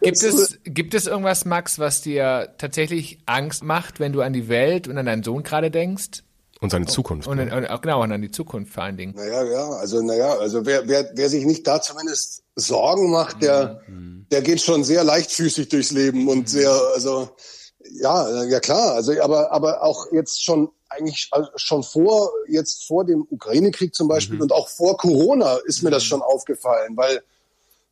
[0.00, 4.48] gibt es, gibt es irgendwas, Max, was dir tatsächlich Angst macht, wenn du an die
[4.48, 6.22] Welt und an deinen Sohn gerade denkst?
[6.60, 7.28] Und seine Zukunft.
[7.28, 7.54] Und, ne?
[7.54, 9.14] und, und, genau, und an die Zukunft vor allen Dingen.
[9.14, 13.82] Naja, ja, also, naja, also wer, wer, wer sich nicht da zumindest Sorgen macht, der,
[13.86, 14.26] mhm.
[14.30, 16.46] der geht schon sehr leichtfüßig durchs Leben und mhm.
[16.46, 17.28] sehr, also,
[17.92, 18.94] ja, ja klar.
[18.94, 24.08] Also, aber, aber auch jetzt schon eigentlich also schon vor jetzt vor dem Ukraine-Krieg zum
[24.08, 24.42] Beispiel mhm.
[24.42, 26.08] und auch vor Corona ist mir das mhm.
[26.08, 27.22] schon aufgefallen, weil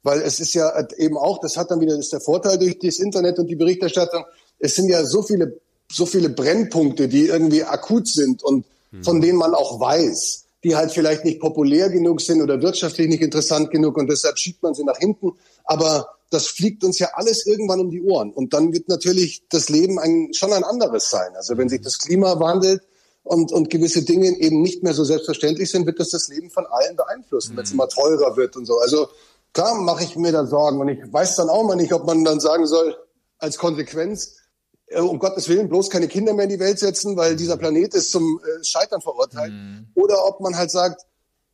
[0.03, 2.79] weil es ist ja eben auch, das hat dann wieder das ist der Vorteil durch
[2.79, 4.25] das Internet und die Berichterstattung.
[4.59, 5.59] Es sind ja so viele
[5.91, 9.05] so viele Brennpunkte, die irgendwie akut sind und mhm.
[9.05, 13.23] von denen man auch weiß, die halt vielleicht nicht populär genug sind oder wirtschaftlich nicht
[13.23, 15.33] interessant genug und deshalb schiebt man sie nach hinten.
[15.65, 18.33] Aber das fliegt uns ja alles irgendwann um die Ohren.
[18.33, 21.35] Und dann wird natürlich das Leben ein, schon ein anderes sein.
[21.37, 22.83] Also wenn sich das Klima wandelt
[23.23, 26.67] und, und gewisse Dinge eben nicht mehr so selbstverständlich sind, wird das das Leben von
[26.67, 27.59] allen beeinflussen, mhm.
[27.59, 28.79] wenn es immer teurer wird und so.
[28.79, 29.09] Also
[29.53, 32.25] klar mache ich mir da Sorgen und ich weiß dann auch mal nicht, ob man
[32.25, 32.97] dann sagen soll,
[33.39, 34.37] als Konsequenz,
[34.87, 37.95] äh, um Gottes Willen bloß keine Kinder mehr in die Welt setzen, weil dieser Planet
[37.95, 39.53] ist zum äh, Scheitern verurteilt.
[39.53, 39.87] Mhm.
[39.95, 41.03] Oder ob man halt sagt,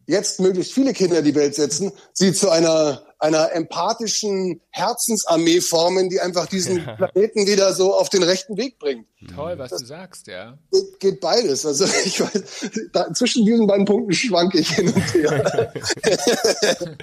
[0.07, 6.09] jetzt möglichst viele Kinder in die Welt setzen, sie zu einer, einer empathischen Herzensarmee formen,
[6.09, 6.95] die einfach diesen ja.
[6.95, 9.07] Planeten wieder so auf den rechten Weg bringt.
[9.35, 10.59] Toll, was das du sagst, ja.
[10.73, 11.67] Geht, geht beides.
[11.67, 15.73] Also ich weiß, da, zwischen diesen beiden Punkten schwanke ich hin und her.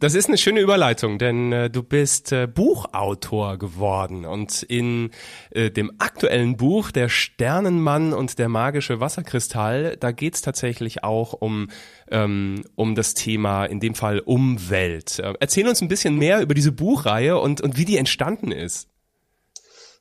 [0.00, 5.10] Das ist eine schöne Überleitung, denn äh, du bist äh, Buchautor geworden und in
[5.50, 11.68] äh, dem aktuellen Buch Der Sternenmann und der magische Wasserkristall, da geht's tatsächlich auch um
[12.10, 15.18] ähm, um das Thema, in dem Fall Umwelt.
[15.18, 18.89] Äh, erzähl uns ein bisschen mehr über diese Buchreihe und und wie die entstanden ist.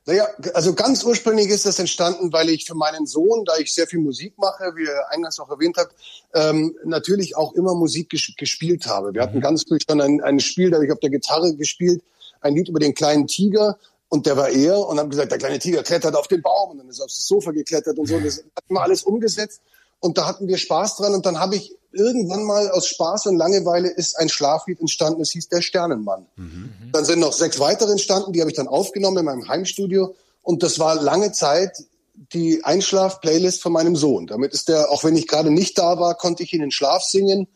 [0.10, 3.86] Naja, also ganz ursprünglich ist das entstanden, weil ich für meinen Sohn, da ich sehr
[3.86, 5.90] viel Musik mache, wie er eingangs auch erwähnt hat,
[6.34, 9.14] ähm, natürlich auch immer Musik ges gespielt habe.
[9.14, 9.42] Wir hatten mhm.
[9.42, 12.02] ganz früh schon ein, ein Spiel, da habe ich auf der Gitarre gespielt,
[12.42, 15.60] ein Lied über den kleinen Tiger und der war er und haben gesagt, der kleine
[15.60, 18.16] Tiger klettert auf den Baum und dann ist er aufs Sofa geklettert und so.
[18.16, 19.62] Und das hatten wir alles umgesetzt
[20.00, 23.38] und da hatten wir Spaß dran und dann habe ich irgendwann mal aus Spaß und
[23.38, 26.28] Langeweile ist ein Schlaflied entstanden, es hieß Der Sternenmann.
[26.36, 26.72] Mhm.
[26.92, 30.64] Dann sind noch sechs weitere entstanden, die habe ich dann aufgenommen in meinem Heimstudio und
[30.64, 31.78] das war lange Zeit
[32.34, 34.28] die Einschlaf-Playlist von meinem Sohn.
[34.28, 37.04] Damit ist der, auch wenn ich gerade nicht da war, konnte ich ihn in Schlaf
[37.04, 37.48] singen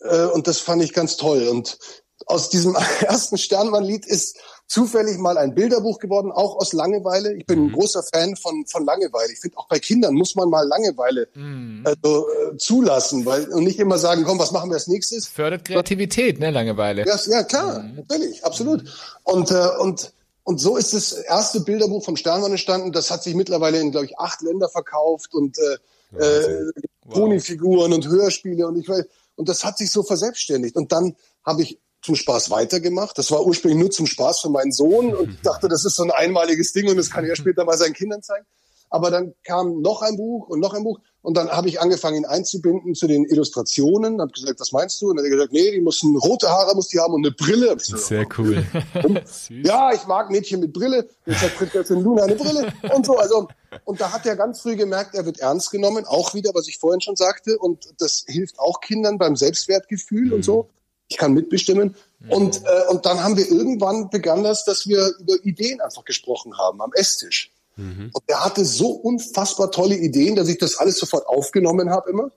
[0.00, 1.48] äh, und das fand ich ganz toll.
[1.48, 1.78] Und
[2.26, 4.38] aus diesem ersten Sternmann-Lied ist
[4.72, 7.34] zufällig mal ein Bilderbuch geworden, auch aus Langeweile.
[7.34, 7.66] Ich bin mhm.
[7.66, 9.30] ein großer Fan von, von Langeweile.
[9.30, 11.82] Ich finde, auch bei Kindern muss man mal Langeweile mhm.
[11.84, 15.28] also, äh, zulassen weil, und nicht immer sagen, komm, was machen wir als nächstes?
[15.28, 17.04] Fördert Kreativität, ne, Langeweile.
[17.06, 17.96] Ja, ja klar, mhm.
[17.96, 18.84] natürlich, absolut.
[19.24, 22.92] Und, äh, und, und so ist das erste Bilderbuch vom Sternmann entstanden.
[22.92, 26.72] Das hat sich mittlerweile in, glaube ich, acht Länder verkauft und äh, äh,
[27.04, 27.18] wow.
[27.18, 29.04] Und Hörspiele und ich weiß,
[29.36, 30.76] und das hat sich so verselbstständigt.
[30.76, 33.16] Und dann habe ich zum Spaß weitergemacht.
[33.16, 36.02] Das war ursprünglich nur zum Spaß für meinen Sohn und ich dachte, das ist so
[36.02, 38.44] ein einmaliges Ding und das kann er später mal seinen Kindern zeigen.
[38.90, 42.18] Aber dann kam noch ein Buch und noch ein Buch und dann habe ich angefangen,
[42.18, 44.20] ihn einzubinden zu den Illustrationen.
[44.20, 45.08] Habe gesagt, was meinst du?
[45.08, 47.34] Und dann hat er gesagt, nee, die müssen rote Haare muss die haben und eine
[47.34, 47.74] Brille.
[47.78, 48.66] Sehr cool.
[49.48, 51.08] ja, ich mag Mädchen mit Brille.
[51.24, 53.16] Jetzt hat Prinzessin Luna eine Brille und so.
[53.16, 53.48] Also
[53.84, 56.04] und da hat er ganz früh gemerkt, er wird ernst genommen.
[56.04, 57.56] Auch wieder, was ich vorhin schon sagte.
[57.56, 60.32] Und das hilft auch Kindern beim Selbstwertgefühl mhm.
[60.32, 60.68] und so
[61.12, 61.94] ich kann mitbestimmen.
[62.20, 62.30] Mhm.
[62.30, 66.56] Und, äh, und dann haben wir irgendwann begann das, dass wir über Ideen einfach gesprochen
[66.58, 67.52] haben am Esstisch.
[67.76, 68.10] Mhm.
[68.12, 72.30] Und er hatte so unfassbar tolle Ideen, dass ich das alles sofort aufgenommen habe immer.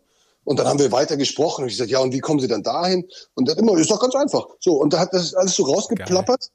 [0.44, 1.64] Und dann haben wir weiter gesprochen.
[1.64, 3.08] Und ich sagte, ja, und wie kommen Sie dann dahin?
[3.34, 4.48] Und er immer, ist doch ganz einfach.
[4.60, 6.42] So, und da hat das alles so rausgeplappert.
[6.42, 6.50] Geil.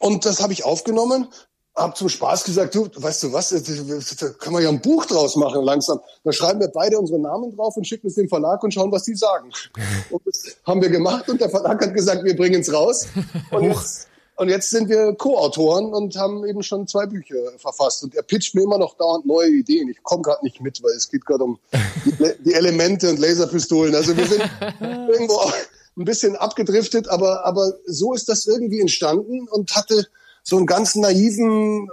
[0.00, 1.28] Und das habe ich aufgenommen
[1.74, 5.36] hab zum Spaß gesagt, du, weißt du was, da kann man ja ein Buch draus
[5.36, 6.00] machen langsam.
[6.24, 9.04] Da schreiben wir beide unsere Namen drauf und schicken es dem Verlag und schauen, was
[9.04, 9.50] die sagen.
[10.10, 13.06] Und das haben wir gemacht und der Verlag hat gesagt, wir bringen es raus.
[13.50, 18.04] Und jetzt, und jetzt sind wir Co-Autoren und haben eben schon zwei Bücher verfasst.
[18.04, 19.88] Und er pitcht mir immer noch dauernd neue Ideen.
[19.88, 21.58] Ich komme gerade nicht mit, weil es geht gerade um
[22.04, 23.94] die, die Elemente und Laserpistolen.
[23.94, 24.42] Also wir sind
[24.80, 25.40] irgendwo
[25.96, 30.06] ein bisschen abgedriftet, aber, aber so ist das irgendwie entstanden und hatte
[30.48, 31.90] so einen ganz naiven,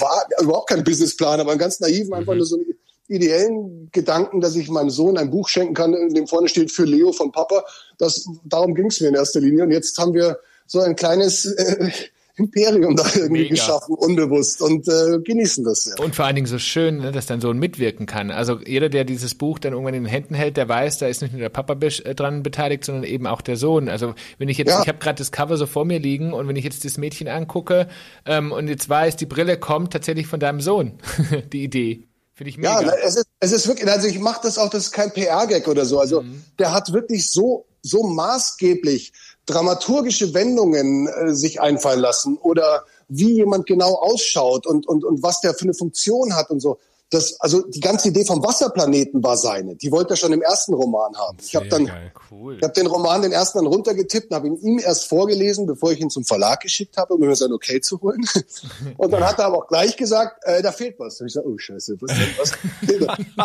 [0.00, 2.38] war überhaupt kein Businessplan, aber einen ganz naiven, einfach mhm.
[2.40, 2.66] nur so einen
[3.08, 6.84] ideellen Gedanken, dass ich meinem Sohn ein Buch schenken kann, in dem vorne steht für
[6.84, 7.64] Leo von Papa.
[7.96, 9.64] Das, darum ging es mir in erster Linie.
[9.64, 11.90] Und jetzt haben wir so ein kleines äh,
[12.36, 13.54] Imperium da irgendwie Mega.
[13.54, 16.00] geschaffen, unbewusst und äh, genießen das sehr.
[16.00, 18.30] Und vor allen Dingen so schön, ne, dass dein Sohn mitwirken kann.
[18.30, 21.22] Also jeder, der dieses Buch dann irgendwann in den Händen hält, der weiß, da ist
[21.22, 23.88] nicht nur der Papa äh, dran beteiligt, sondern eben auch der Sohn.
[23.88, 24.82] Also wenn ich jetzt, ja.
[24.82, 27.28] ich habe gerade das Cover so vor mir liegen und wenn ich jetzt das Mädchen
[27.28, 27.88] angucke
[28.26, 30.98] ähm, und jetzt weiß, die Brille kommt tatsächlich von deinem Sohn,
[31.52, 32.04] die Idee.
[32.40, 32.80] Finde ich mega.
[32.80, 35.68] Ja, es ist, es ist wirklich, also ich mache das auch, das ist kein PR-Gag
[35.68, 36.00] oder so.
[36.00, 36.42] Also mhm.
[36.58, 39.12] der hat wirklich so, so maßgeblich
[39.46, 45.40] dramaturgische Wendungen äh, sich einfallen lassen oder wie jemand genau ausschaut und, und, und was
[45.40, 46.78] der für eine Funktion hat und so.
[47.12, 49.74] Das, also die ganze Idee vom Wasserplaneten war seine.
[49.74, 51.38] Die wollte er schon im ersten Roman haben.
[51.44, 51.90] Ich habe dann,
[52.30, 52.54] cool.
[52.56, 55.90] ich habe den Roman den ersten dann runtergetippt und habe ihn ihm erst vorgelesen, bevor
[55.90, 58.24] ich ihn zum Verlag geschickt habe, um mir sein Okay zu holen.
[58.96, 61.20] Und dann hat er aber auch gleich gesagt, äh, da fehlt was.
[61.20, 62.52] Und ich sage, oh Scheiße, was, was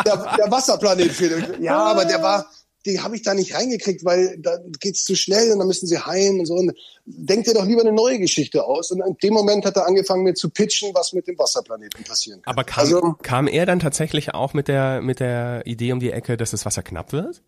[0.06, 1.60] der, der Wasserplanet fehlt.
[1.60, 2.46] Ja, aber der war,
[2.86, 5.98] die habe ich da nicht reingekriegt, weil da geht's zu schnell und dann müssen sie
[5.98, 6.54] heim und so.
[6.54, 6.74] Und
[7.06, 8.92] denkt ihr doch lieber eine neue Geschichte aus.
[8.92, 12.42] Und in dem Moment hat er angefangen, mir zu pitchen, was mit dem Wasserplaneten passieren
[12.42, 12.52] kann.
[12.52, 16.12] Aber kam, also, kam er dann tatsächlich auch mit der, mit der Idee um die
[16.12, 17.42] Ecke, dass das Wasser knapp wird?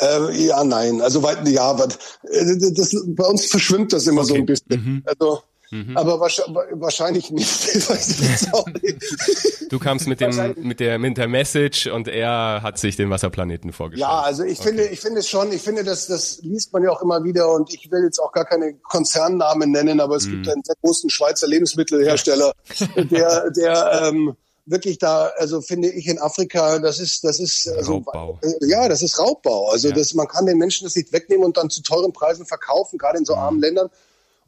[0.00, 1.00] Äh, ja, nein.
[1.00, 4.28] Also weit, ja, aber äh, das, bei uns verschwimmt das immer okay.
[4.28, 4.84] so ein bisschen.
[4.84, 5.02] Mhm.
[5.06, 5.96] Also Mhm.
[5.96, 7.48] Aber wahrscheinlich nicht.
[9.70, 13.72] du kamst mit dem mit der mit der Message und er hat sich den Wasserplaneten
[13.72, 14.08] vorgestellt.
[14.08, 14.68] Ja, also ich okay.
[14.68, 17.72] finde, ich finde schon, ich finde, das das liest man ja auch immer wieder und
[17.72, 20.32] ich will jetzt auch gar keine Konzernnamen nennen, aber es mhm.
[20.32, 22.52] gibt einen sehr großen Schweizer Lebensmittelhersteller,
[23.10, 27.94] der der ähm, wirklich da, also finde ich in Afrika, das ist, das ist also,
[27.94, 28.38] Raubbau.
[28.42, 29.70] Äh, ja, das ist Raubbau.
[29.70, 29.94] Also ja.
[29.94, 33.18] das, man kann den Menschen das nicht wegnehmen und dann zu teuren Preisen verkaufen, gerade
[33.18, 33.40] in so mhm.
[33.40, 33.90] armen Ländern.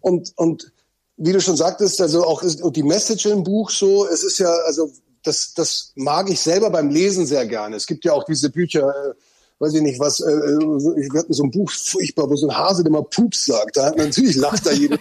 [0.00, 0.72] Und und
[1.16, 4.90] wie du schon sagtest, also auch die Message im Buch so, es ist ja, also
[5.22, 7.76] das, das mag ich selber beim Lesen sehr gerne.
[7.76, 9.14] Es gibt ja auch diese Bücher, äh,
[9.58, 12.56] weiß ich nicht was, äh, äh wir hatten so ein Buch furchtbar, wo so ein
[12.56, 13.76] Hase, der mal Pups sagt.
[13.76, 14.98] Da hat natürlich lacht da jedes,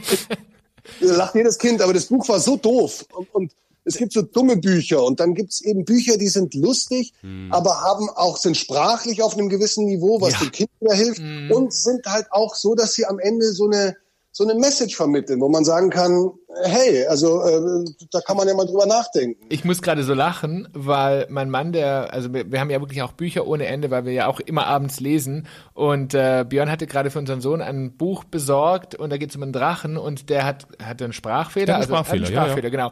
[1.00, 3.06] lacht jedes Kind, aber das Buch war so doof.
[3.14, 3.52] Und, und
[3.84, 7.52] es gibt so dumme Bücher und dann gibt's eben Bücher, die sind lustig, hm.
[7.52, 10.40] aber haben auch, sind sprachlich auf einem gewissen Niveau, was ja.
[10.40, 11.52] dem Kind wieder hilft hm.
[11.52, 13.96] und sind halt auch so, dass sie am Ende so eine,
[14.38, 16.30] so eine Message vermitteln, wo man sagen kann,
[16.66, 19.46] hey, also äh, da kann man ja mal drüber nachdenken.
[19.48, 23.02] Ich muss gerade so lachen, weil mein Mann, der, also wir, wir haben ja wirklich
[23.02, 25.48] auch Bücher ohne Ende, weil wir ja auch immer abends lesen.
[25.74, 29.38] Und äh, Björn hatte gerade für unseren Sohn ein Buch besorgt und da geht es
[29.38, 32.42] um einen Drachen und der hat hatte einen Sprachfehler, Ja, einen also Sprachfehler, einen ja,
[32.42, 32.46] ja.
[32.48, 32.92] Sprachfehler, genau.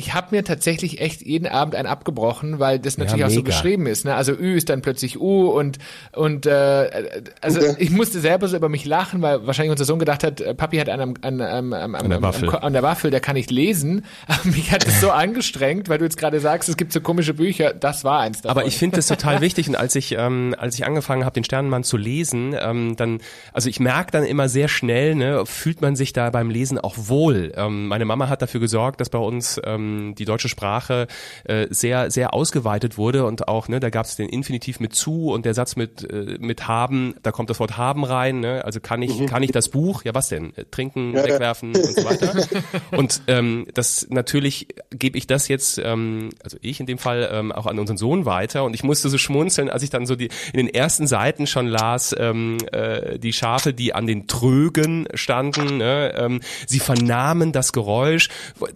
[0.00, 3.86] Ich habe mir tatsächlich echt jeden Abend einen abgebrochen, weil das natürlich auch so geschrieben
[3.86, 4.06] ist.
[4.06, 4.14] Ne?
[4.14, 5.76] Also Ü ist dann plötzlich U und
[6.12, 7.76] und äh, also Okay.
[7.78, 10.78] ich musste selber so über mich lachen, weil wahrscheinlich unser Sohn gedacht hat, äh, Papi
[10.78, 12.48] hat einen am, am, am, am, am, der Waffel.
[12.48, 14.06] an der Waffel, der kann nicht lesen.
[14.26, 17.34] Aber mich hat es so angestrengt, weil du jetzt gerade sagst, es gibt so komische
[17.34, 17.74] Bücher.
[17.74, 18.56] Das war eins davon.
[18.58, 21.44] Aber ich finde das total wichtig und als ich ähm, als ich angefangen habe, den
[21.44, 23.18] Sternenmann zu lesen, ähm, dann
[23.52, 26.94] also ich merke dann immer sehr schnell, ne, fühlt man sich da beim Lesen auch
[26.96, 27.52] wohl.
[27.56, 31.06] Ähm, meine Mama hat dafür gesorgt, dass bei uns ähm, die deutsche Sprache
[31.44, 35.30] äh, sehr sehr ausgeweitet wurde und auch ne, da gab es den Infinitiv mit zu
[35.30, 38.40] und der Satz mit äh, mit haben, da kommt das Wort haben rein.
[38.40, 38.64] Ne?
[38.64, 40.04] Also kann ich kann ich das Buch?
[40.04, 40.52] Ja was denn?
[40.56, 41.34] Äh, Trinken, Ja, ja.
[41.34, 42.34] wegwerfen und so weiter.
[42.90, 47.52] Und ähm, das natürlich gebe ich das jetzt, ähm, also ich in dem Fall ähm,
[47.52, 48.64] auch an unseren Sohn weiter.
[48.64, 51.66] Und ich musste so schmunzeln, als ich dann so die in den ersten Seiten schon
[51.66, 55.78] las, ähm, äh, die Schafe, die an den Trögen standen.
[55.78, 56.12] Ne?
[56.16, 58.28] Ähm, sie vernahmen das Geräusch.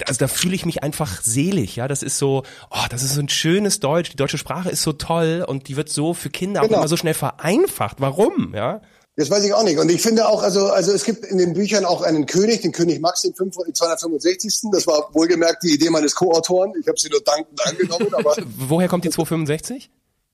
[0.06, 1.76] Also da fühle ich mich einfach selig.
[1.76, 4.10] Ja, das ist so, oh, das ist so ein schönes Deutsch.
[4.10, 6.78] Die deutsche Sprache ist so toll und die wird so für Kinder auch Genau.
[6.78, 8.00] immer so schnell vereinfacht.
[8.00, 8.52] Warum?
[8.54, 8.80] Ja.
[9.16, 9.78] Das weiß ich auch nicht.
[9.78, 12.72] Und ich finde auch, also, also es gibt in den Büchern auch einen König, den
[12.72, 14.70] König Max, den 500 265.
[14.72, 16.72] Das war wohlgemerkt die Idee meines Co-Autoren.
[16.80, 19.88] Ich habe sie nur dankend angenommen, aber Woher kommt die 265?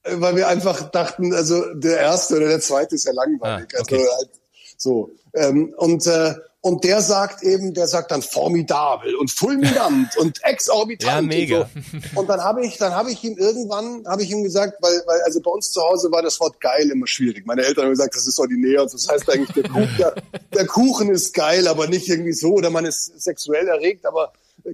[0.05, 3.69] äh, weil wir einfach dachten, also der erste oder der zweite ist ja langweilig.
[3.77, 3.97] Ah, okay.
[3.99, 4.31] Also halt
[4.79, 5.11] so.
[5.35, 11.11] Ähm, und äh, und der sagt eben, der sagt dann formidabel und fulminant und exorbitant.
[11.11, 11.61] Ja, mega.
[11.63, 12.21] Und, so.
[12.21, 15.23] und dann habe ich, dann habe ich ihm irgendwann, habe ich ihm gesagt, weil, weil
[15.23, 17.47] also bei uns zu Hause war das Wort geil immer schwierig.
[17.47, 18.83] Meine Eltern haben gesagt, das ist ordinär.
[18.83, 20.15] Und das heißt eigentlich, der Kuchen, der,
[20.55, 24.33] der Kuchen ist geil, aber nicht irgendwie so oder man ist sexuell erregt, aber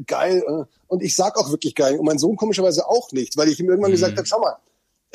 [0.08, 0.42] geil.
[0.88, 1.96] Und ich sag auch wirklich geil.
[1.98, 4.56] Und mein Sohn komischerweise auch nicht, weil ich ihm irgendwann gesagt habe, schau mal,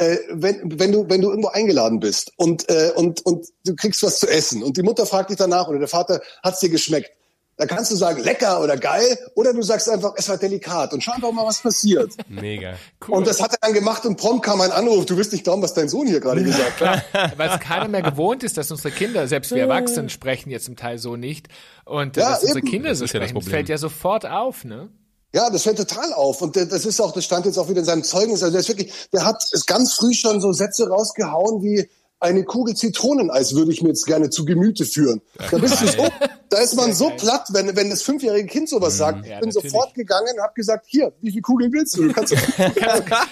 [0.02, 4.02] äh, wenn, wenn du wenn du irgendwo eingeladen bist und äh, und und du kriegst
[4.02, 7.12] was zu essen und die Mutter fragt dich danach oder der Vater hat's dir geschmeckt,
[7.58, 11.04] dann kannst du sagen lecker oder geil oder du sagst einfach es war delikat und
[11.04, 12.14] schau einfach mal was passiert.
[12.28, 12.78] Mega.
[13.08, 15.06] Und das hat er dann gemacht und prompt kam ein Anruf.
[15.06, 17.04] Du wirst nicht glauben, was dein Sohn hier gerade gesagt hat.
[17.38, 20.78] weil es keiner mehr gewohnt ist, dass unsere Kinder, selbst wir Erwachsenen sprechen jetzt zum
[20.78, 21.48] Teil so nicht.
[21.86, 22.68] Und äh, Ja, dass unsere eben.
[22.70, 23.52] Kinder so ja das sprechen, das Problem.
[23.52, 24.90] fällt ja sofort auf, ne?
[25.34, 26.41] Ja, das fällt total auf.
[26.41, 28.44] Und das ist auch, das stand jetzt auch wieder in seinem Zeugnis.
[28.44, 31.89] Also der ist wirklich, der hat es ganz früh schon so Sätze rausgehauen wie
[32.20, 35.22] eine Kugel Zitroneneis würde ich mir jetzt gerne zu Gemüte führen.
[35.50, 36.08] Da bist du so,
[36.50, 39.26] da ist man so platt, wenn, wenn das fünfjährige Kind sowas sagt.
[39.26, 39.72] Ich Ja, bin natürlich.
[39.72, 42.08] sofort gegangen und habe gesagt, hier, wie viele Kugeln willst du?
[42.08, 42.32] Du kannst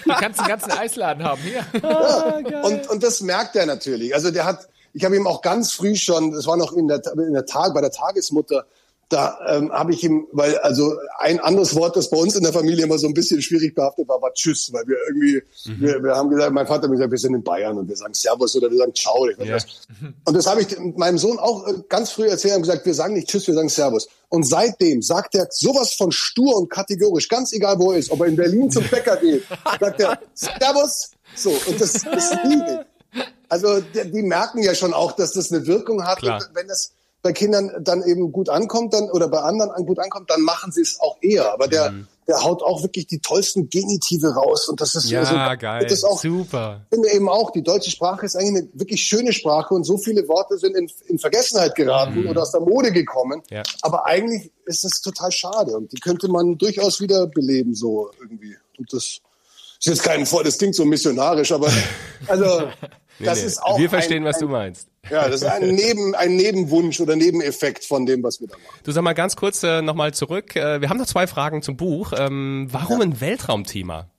[0.05, 1.63] Du kannst einen ganzen Eisladen haben hier.
[1.83, 4.15] Ja, und, und das merkt er natürlich.
[4.15, 6.99] Also der hat, ich habe ihm auch ganz früh schon, das war noch in der,
[7.15, 8.65] in der Tag, bei der Tagesmutter,
[9.09, 12.53] da ähm, habe ich ihm, weil also ein anderes Wort, das bei uns in der
[12.53, 15.41] Familie immer so ein bisschen schwierig behaftet war, war Tschüss, weil wir irgendwie,
[15.81, 17.95] wir, wir haben gesagt, mein Vater hat mir gesagt, wir sind in Bayern und wir
[17.95, 19.27] sagen Servus oder wir sagen Ciao.
[19.27, 19.55] Ich weiß Ja.
[19.55, 19.65] was.
[20.25, 23.15] Und das habe ich meinem Sohn auch äh, ganz früh erzählt und gesagt, wir sagen
[23.15, 24.07] nicht Tschüss, wir sagen Servus.
[24.29, 28.21] Und seitdem sagt er sowas von stur und kategorisch, ganz egal wo er ist, ob
[28.21, 29.43] er in Berlin zum Bäcker geht,
[29.79, 31.11] sagt er Servus.
[31.35, 33.23] So, und das, das liebe ich.
[33.49, 36.21] Also die, die merken ja schon auch, dass das eine Wirkung hat.
[36.53, 36.91] Wenn das
[37.21, 40.71] bei Kindern dann eben gut ankommt, dann oder bei anderen an- gut ankommt, dann machen
[40.71, 41.51] sie es auch eher.
[41.51, 41.93] Aber der,
[42.27, 44.69] der haut auch wirklich die tollsten Genitive raus.
[44.69, 45.83] Und das ist Ja, so, geil.
[45.83, 46.81] Das ist auch, Super.
[46.89, 49.97] ich finde eben auch, die deutsche Sprache ist eigentlich eine wirklich schöne Sprache und so
[49.97, 53.41] viele Worte sind in, in Vergessenheit geraten oder aus der Mode gekommen.
[53.49, 53.63] Ja.
[53.81, 58.55] Aber eigentlich ist das total schade und die könnte man durchaus wieder beleben, so irgendwie.
[58.77, 59.21] Und das ist
[59.87, 61.69] jetzt kein voll, das klingt so missionarisch, aber
[62.27, 62.67] also
[63.19, 64.87] das Nee, ist auch Wir verstehen, ein, was du meinst.
[65.09, 68.79] Ja, das ist ein, Neben, ein Nebenwunsch oder Nebeneffekt von dem, was wir da machen.
[68.83, 70.55] Du sag mal ganz kurz äh, nochmal zurück.
[70.55, 72.13] Äh, wir haben noch zwei Fragen zum Buch.
[72.17, 74.09] Ähm, warum ein Weltraumthema?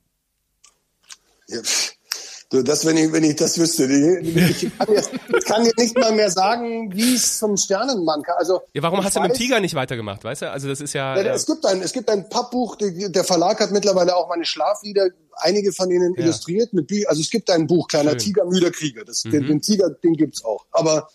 [1.48, 1.94] Ja, pff.
[2.52, 5.62] Du, das, wenn ich, wenn ich das wüsste, die, die, ich, kann jetzt, ich kann
[5.62, 8.34] dir nicht mal mehr sagen, wie es zum Sternenmann kann.
[8.38, 10.50] Also, Ja, warum hast du mit dem weiß- Tiger nicht weitergemacht, weißt du?
[10.50, 11.16] Also das ist ja...
[11.16, 14.28] Ja, äh, es gibt ein, es gibt ein Pappbuch, die- der Verlag hat mittlerweile auch
[14.28, 16.24] meine Schlaflieder, einige von ihnen Ja.
[16.24, 18.16] illustriert mit Bü also es gibt ein Buch, Kleiner Schön.
[18.18, 18.22] Mhm.
[18.24, 19.04] Tiger, müder Krieger.
[19.04, 20.66] Das, den, den Tiger, den gibt's auch.
[20.72, 21.08] Aber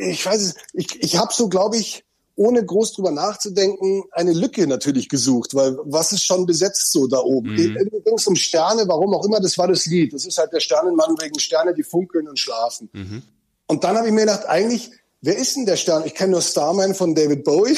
[0.00, 2.04] ich weiß es, ich, ich habe so, glaube ich,
[2.36, 7.18] ohne groß drüber nachzudenken, eine Lücke natürlich gesucht, weil was ist schon besetzt so da
[7.18, 7.54] oben?
[7.54, 7.76] Mhm.
[8.14, 10.12] Es um Sterne, warum auch immer, das war das Lied.
[10.12, 12.90] Das ist halt der Sternenmann wegen Sterne, die funkeln und schlafen.
[12.92, 13.22] Mhm.
[13.66, 14.90] Und dann habe ich mir gedacht, eigentlich,
[15.22, 16.04] wer ist denn der Stern?
[16.04, 17.76] Ich kenne nur Starman von David Bowie.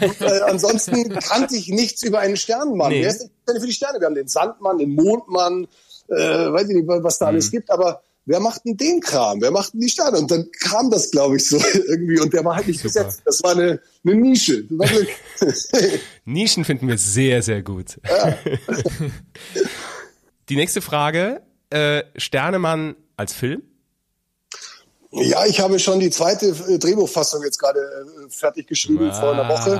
[0.00, 2.90] Und, äh, ansonsten kannte ich nichts über einen Sternenmann.
[2.90, 3.02] Nee.
[3.02, 4.00] Wer ist denn für die Sterne?
[4.00, 5.68] Wir haben den Sandmann, den Mondmann,
[6.08, 6.14] äh,
[6.52, 7.50] weiß ich nicht, was da alles Mhm.
[7.52, 7.70] gibt.
[7.70, 9.40] Aber wer macht denn den Kram?
[9.40, 10.18] Wer macht denn die Sterne?
[10.18, 11.56] Und dann kam das, glaube ich, so
[11.88, 12.20] irgendwie.
[12.20, 13.04] Und der war halt nicht Super.
[13.04, 13.22] besetzt.
[13.24, 14.64] Das war eine, eine Nische.
[14.70, 15.48] Das war
[16.24, 18.00] Nischen finden wir sehr, sehr gut.
[18.08, 18.38] Ja.
[20.48, 23.62] die nächste Frage, äh, Sternemann als Film?
[25.14, 29.32] Ja, ich habe schon die zweite äh, Drehbuchfassung jetzt gerade äh, fertig geschrieben ah, vor
[29.32, 29.78] einer Woche.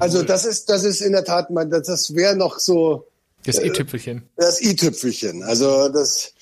[0.00, 3.06] Also das ist, das ist in der Tat, das, das wäre noch so.
[3.44, 4.22] Das i-Tüpfelchen.
[4.36, 5.44] Das i-Tüpfelchen.
[5.44, 6.33] Also das,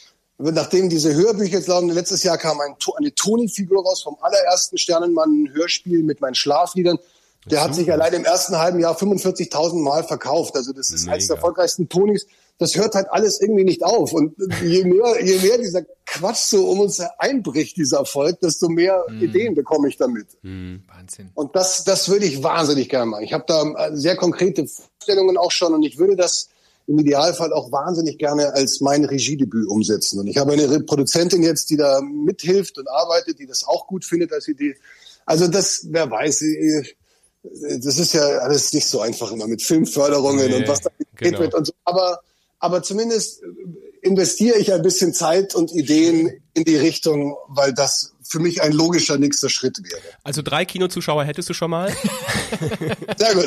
[0.50, 6.02] nachdem diese Hörbücher jetzt laufen, letztes Jahr kam ein, eine Toni-Figur raus vom allerersten Sternenmann-Hörspiel
[6.02, 6.98] mit meinen Schlafliedern.
[7.46, 10.54] Der hat sich allein im ersten halben Jahr 45.000 Mal verkauft.
[10.56, 11.14] Also das ist Mega.
[11.14, 12.26] eines der erfolgreichsten Tonis.
[12.58, 14.12] Das hört halt alles irgendwie nicht auf.
[14.12, 19.04] Und je mehr, je mehr dieser Quatsch so um uns einbricht, dieser Erfolg, desto mehr
[19.08, 19.22] mm.
[19.22, 20.28] Ideen bekomme ich damit.
[20.42, 20.76] Mm.
[20.86, 21.30] Wahnsinn.
[21.34, 23.24] Und das, das würde ich wahnsinnig gerne machen.
[23.24, 26.48] Ich habe da sehr konkrete Vorstellungen auch schon und ich würde das
[26.92, 30.20] im Idealfall auch wahnsinnig gerne als mein Regiedebüt umsetzen.
[30.20, 34.04] Und ich habe eine Produzentin jetzt, die da mithilft und arbeitet, die das auch gut
[34.04, 34.76] findet als Idee.
[35.24, 36.44] Also das, wer weiß,
[37.80, 41.40] das ist ja alles nicht so einfach immer mit Filmförderungen nee, und was da genau.
[41.40, 41.72] wird und so.
[41.84, 42.20] Aber,
[42.58, 43.42] aber zumindest
[44.02, 48.72] investiere ich ein bisschen Zeit und Ideen in die Richtung, weil das für mich ein
[48.72, 50.00] logischer nächster Schritt wäre.
[50.24, 51.92] Also drei Kinozuschauer hättest du schon mal?
[53.18, 53.44] Sehr gut.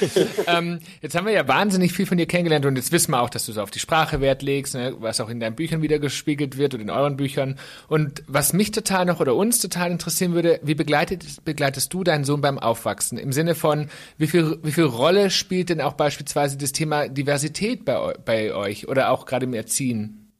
[0.48, 3.30] ähm, jetzt haben wir ja wahnsinnig viel von dir kennengelernt und jetzt wissen wir auch,
[3.30, 6.00] dass du so auf die Sprache Wert legst, ne, was auch in deinen Büchern wieder
[6.00, 7.56] gespiegelt wird und in euren Büchern.
[7.86, 12.24] Und was mich total noch oder uns total interessieren würde, wie begleitet, begleitest du deinen
[12.24, 13.16] Sohn beim Aufwachsen?
[13.16, 17.84] Im Sinne von, wie viel, wie viel Rolle spielt denn auch beispielsweise das Thema Diversität
[17.84, 20.32] bei, bei euch oder auch gerade im Erziehen?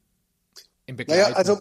[0.87, 1.21] Im Begleiten?
[1.21, 1.59] Naja, also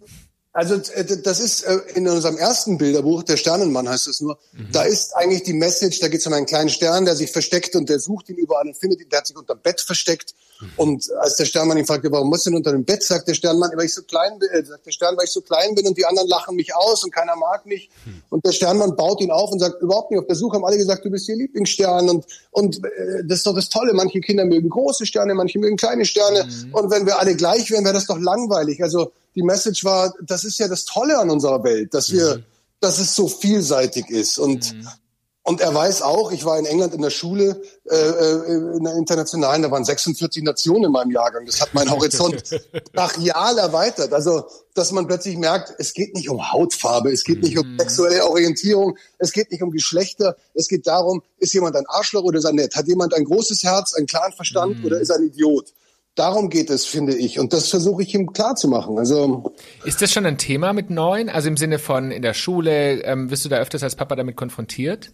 [0.53, 4.69] also äh, das ist äh, in unserem ersten Bilderbuch, der Sternenmann heißt es nur, mhm.
[4.73, 7.77] da ist eigentlich die Message, da geht es um einen kleinen Stern, der sich versteckt
[7.77, 10.35] und der sucht ihn überall und findet ihn, der hat sich unter dem Bett versteckt.
[10.61, 10.71] Mhm.
[10.77, 13.71] Und als der Sternmann ihn fragt, warum muss denn unter dem Bett, sagt der Sternmann,
[13.77, 15.97] weil ich so klein bin, äh, sagt der Stern, weil ich so klein bin und
[15.97, 17.89] die anderen lachen mich aus und keiner mag mich.
[18.05, 18.23] Mhm.
[18.31, 20.79] Und der Sternmann baut ihn auf und sagt, überhaupt nicht, auf der Suche haben alle
[20.79, 24.45] gesagt, du bist ihr Lieblingsstern und, und äh, das ist doch das Tolle, manche Kinder
[24.45, 26.75] mögen große Sterne, manche mögen kleine Sterne mhm.
[26.75, 28.83] und wenn wir alle gleich wären, wäre das doch langweilig.
[28.83, 32.45] Also die Message war, das ist ja das Tolle an unserer Welt, dass wir, mhm.
[32.81, 34.39] dass es so vielseitig ist.
[34.39, 34.89] Und, mhm.
[35.45, 38.95] und er weiß auch, ich war in England in der Schule, äh, äh in der
[38.95, 41.47] internationalen, da waren 46 Nationen in meinem Jahrgang.
[41.47, 42.43] Das hat meinen Horizont
[42.93, 44.13] brachial erweitert.
[44.13, 47.79] Also, dass man plötzlich merkt, es geht nicht um Hautfarbe, es geht nicht um mhm.
[47.79, 52.39] sexuelle Orientierung, es geht nicht um Geschlechter, es geht darum, ist jemand ein Arschloch oder
[52.39, 52.75] ist er nett?
[52.75, 54.87] Hat jemand ein großes Herz, einen klaren Verstand mhm.
[54.87, 55.73] oder ist er ein Idiot?
[56.21, 57.39] Darum geht es, finde ich.
[57.39, 58.99] Und das versuche ich ihm klarzumachen.
[58.99, 59.55] Also
[59.87, 61.31] ist das schon ein Thema mit neun?
[61.31, 64.37] Also im Sinne von in der Schule, ähm, wirst du da öfters als Papa damit
[64.37, 65.13] konfrontiert?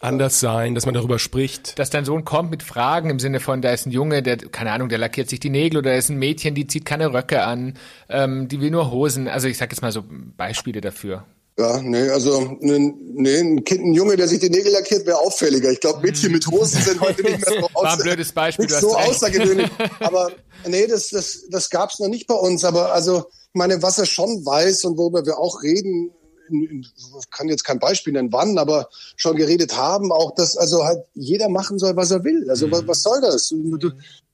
[0.00, 1.78] Anders sein, dass man darüber spricht.
[1.78, 4.72] Dass dein Sohn kommt mit Fragen im Sinne von, da ist ein Junge, der, keine
[4.72, 7.44] Ahnung, der lackiert sich die Nägel oder da ist ein Mädchen, die zieht keine Röcke
[7.44, 7.74] an,
[8.08, 9.28] ähm, die will nur Hosen.
[9.28, 10.02] Also ich sag jetzt mal so
[10.36, 11.26] Beispiele dafür.
[11.58, 15.18] Ja, nee, also ne, nee, ein Kind, ein Junge, der sich die Nägel lackiert, wäre
[15.18, 15.70] auffälliger.
[15.70, 18.78] Ich glaube, Mädchen mit Hosen sind heute nicht mehr so, War ein blödes Beispiel, nicht
[18.78, 19.70] so außergewöhnlich.
[20.00, 20.32] Aber
[20.66, 22.64] nee, das, das, das gab's noch nicht bei uns.
[22.64, 26.12] Aber also, ich meine, was er schon weiß und worüber wir auch reden,
[26.50, 31.04] ich kann jetzt kein Beispiel nennen, wann, aber schon geredet haben, auch, dass also halt
[31.14, 32.48] jeder machen soll, was er will.
[32.50, 32.72] Also mhm.
[32.72, 33.48] was, was soll das?
[33.48, 33.90] Du,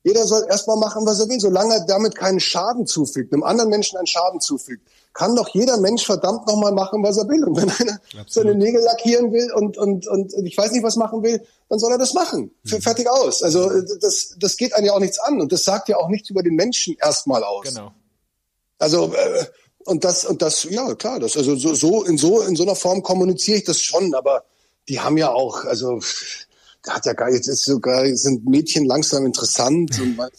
[0.06, 3.70] jeder soll erstmal machen, was er will, solange er damit keinen Schaden zufügt, einem anderen
[3.70, 4.86] Menschen einen Schaden zufügt.
[5.12, 7.42] Kann doch jeder Mensch verdammt nochmal machen, was er will.
[7.42, 8.30] Und wenn einer Absolut.
[8.30, 11.90] seine Nägel lackieren will und, und, und ich weiß nicht, was machen will, dann soll
[11.90, 12.52] er das machen.
[12.62, 12.82] Mhm.
[12.82, 13.42] Fertig aus.
[13.42, 13.68] Also
[14.00, 15.40] das, das geht einem ja auch nichts an.
[15.40, 17.64] Und das sagt ja auch nichts über den Menschen erstmal aus.
[17.64, 17.92] Genau.
[18.78, 19.46] Also äh,
[19.86, 22.76] und das und das ja klar das also so, so in so in so einer
[22.76, 24.44] Form kommuniziere ich das schon aber
[24.88, 26.00] die haben ja auch also
[26.88, 30.30] hat ja gar jetzt ist sogar sind Mädchen langsam interessant und man,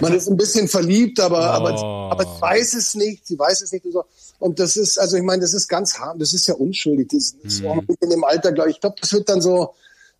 [0.00, 1.40] man ist ein bisschen verliebt, aber oh.
[1.40, 4.04] aber aber weiß es nicht, sie weiß es nicht und so.
[4.38, 7.34] Und das ist also ich meine, das ist ganz hart, das ist ja unschuldig, das
[7.42, 7.66] ist hm.
[7.66, 8.76] auch in dem Alter, glaube ich.
[8.76, 9.74] Ich glaube, das wird dann so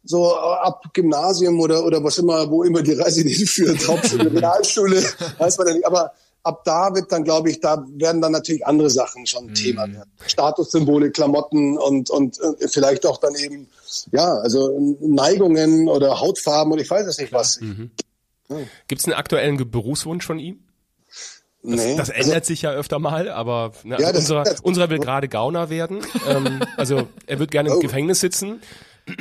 [0.05, 5.03] so ab Gymnasium oder oder was immer, wo immer die Reise hinführt, Hauptschule, Realschule,
[5.38, 6.12] weiß man ja nicht, aber
[6.46, 9.54] ab da wird dann, glaube ich, da werden dann natürlich andere Sachen schon mhm.
[9.54, 10.11] Thema werden.
[10.26, 13.68] Statussymbole, Klamotten und, und äh, vielleicht auch dann eben,
[14.12, 17.61] ja, also Neigungen oder Hautfarben und ich weiß es nicht was.
[17.61, 17.90] Mhm.
[18.48, 18.56] Ja.
[18.87, 20.61] Gibt es einen aktuellen Berufswunsch von ihm?
[21.62, 21.96] Das, nee.
[21.96, 25.28] das ändert also, sich ja öfter mal, aber ne, ja, also unserer, unserer will gerade
[25.28, 26.00] Gauner werden.
[26.28, 27.80] ähm, also er wird gerne im oh.
[27.80, 28.61] Gefängnis sitzen.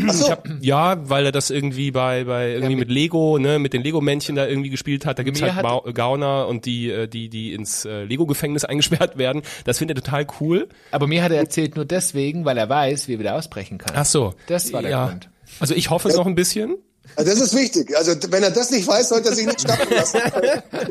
[0.07, 0.31] So.
[0.31, 3.73] Hab, ja, weil er das irgendwie bei bei irgendwie ja, mit, mit, Lego, ne, mit
[3.73, 5.19] den Lego Männchen da irgendwie gespielt hat.
[5.19, 9.17] Da gibt's halt ba Gauner und die äh, die die ins äh, Lego Gefängnis eingesperrt
[9.17, 9.43] werden.
[9.63, 10.69] Das findet er total cool.
[10.91, 13.93] Aber mir hat er erzählt nur deswegen, weil er weiß, wie er wieder ausbrechen kann.
[13.95, 14.33] Ach so.
[14.47, 15.07] Das war der ja.
[15.07, 15.29] Grund.
[15.59, 16.77] Also ich hoffe es noch ein bisschen.
[17.15, 17.95] Also das ist wichtig.
[17.97, 20.19] Also wenn er das nicht weiß, sollte er sich nicht schnappen lassen.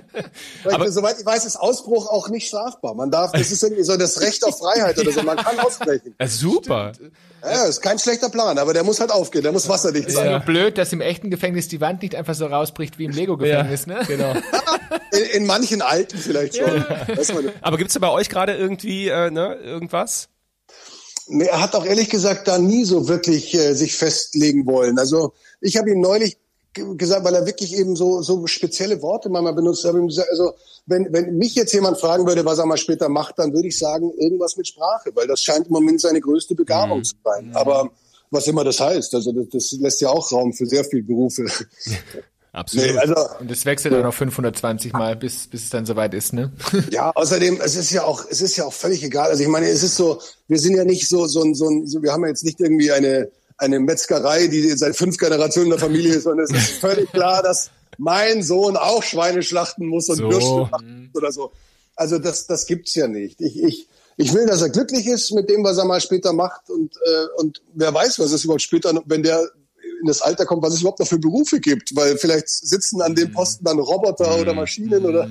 [0.64, 2.94] Aber soweit ich weiß, ist Ausbruch auch nicht strafbar.
[2.94, 5.22] Man darf, das ist irgendwie so das Recht auf Freiheit oder so.
[5.22, 6.14] Man kann ausbrechen.
[6.18, 6.92] Ja, super.
[7.42, 10.24] Ja, ist kein schlechter Plan, aber der muss halt aufgehen, der muss wasserdicht Ist sein.
[10.24, 13.12] ja nur blöd, dass im echten Gefängnis die Wand nicht einfach so rausbricht wie im
[13.12, 14.00] Lego-Gefängnis, ne?
[14.06, 14.34] Genau.
[15.12, 16.74] In, in manchen alten vielleicht schon.
[16.74, 17.52] Nicht.
[17.60, 20.28] Aber gibt's da bei euch gerade irgendwie äh, ne, irgendwas?
[21.26, 24.98] Nee, er hat auch ehrlich gesagt da nie so wirklich äh, sich festlegen wollen.
[24.98, 25.32] Also
[25.64, 26.36] ich habe ihm neulich
[26.74, 29.84] gesagt, weil er wirklich eben so so spezielle Worte manchmal benutzt.
[29.84, 30.54] Hab ihm gesagt, also
[30.86, 33.78] wenn wenn mich jetzt jemand fragen würde, was er mal später macht, dann würde ich
[33.78, 37.50] sagen irgendwas mit Sprache, weil das scheint im Moment seine größte Begabung zu sein.
[37.54, 37.90] Aber
[38.30, 41.46] was immer das heißt, also das, das lässt ja auch Raum für sehr viele Berufe.
[42.52, 42.86] Absolut.
[42.86, 46.32] Nee, also Und es wechselt dann noch 520 Mal, bis, bis es dann soweit ist,
[46.32, 46.52] ne?
[46.92, 49.30] Ja, außerdem, es ist ja auch, es ist ja auch völlig egal.
[49.30, 51.88] Also ich meine, es ist so, wir sind ja nicht so, so ein, so ein,
[51.88, 55.70] so, wir haben ja jetzt nicht irgendwie eine, eine Metzgerei, die seit fünf Generationen in
[55.72, 60.08] der Familie ist, sondern es ist völlig klar, dass mein Sohn auch Schweine schlachten muss
[60.08, 60.30] und So.
[60.30, 61.52] Würste machen muss oder so.
[61.96, 63.40] Also das, das gibt's ja nicht.
[63.40, 66.70] Ich, ich, ich will, dass er glücklich ist mit dem, was er mal später macht.
[66.70, 69.40] Und, äh, und wer weiß, was es überhaupt später, wenn der
[70.00, 73.14] in das Alter kommt, was es überhaupt noch für Berufe gibt, weil vielleicht sitzen an
[73.14, 75.28] dem Posten dann Roboter oder Maschinen oder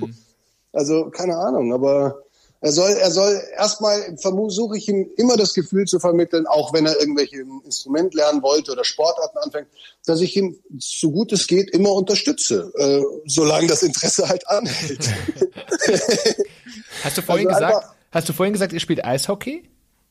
[0.72, 2.22] also keine Ahnung, aber
[2.64, 6.86] er soll, er soll erstmal versuche ich ihm immer das Gefühl zu vermitteln, auch wenn
[6.86, 9.68] er irgendwelche Instrument lernen wollte oder Sportarten anfängt,
[10.06, 15.10] dass ich ihm so gut es geht immer unterstütze, äh, solange das Interesse halt anhält.
[17.02, 19.68] Hast du vorhin Also gesagt, einfach- hast du vorhin gesagt, ihr spielt Eishockey?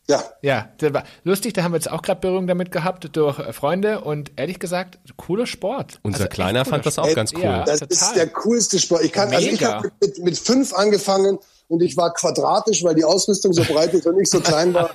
[0.08, 3.40] ja, Ja, das war lustig, da haben wir jetzt auch gerade Berührung damit gehabt durch
[3.40, 6.00] äh, Freunde und ehrlich gesagt, cooler Sport.
[6.04, 7.42] Unser Also Kleiner fand das auch ganz cool.
[7.44, 7.96] Ja, das total.
[7.98, 9.04] ist der coolste Sport.
[9.06, 9.76] Ich kann, also ich Mega.
[9.76, 14.06] habe mit, mit fünf angefangen und ich war quadratisch, weil die Ausrüstung so breit ist
[14.06, 14.92] und ich so klein war.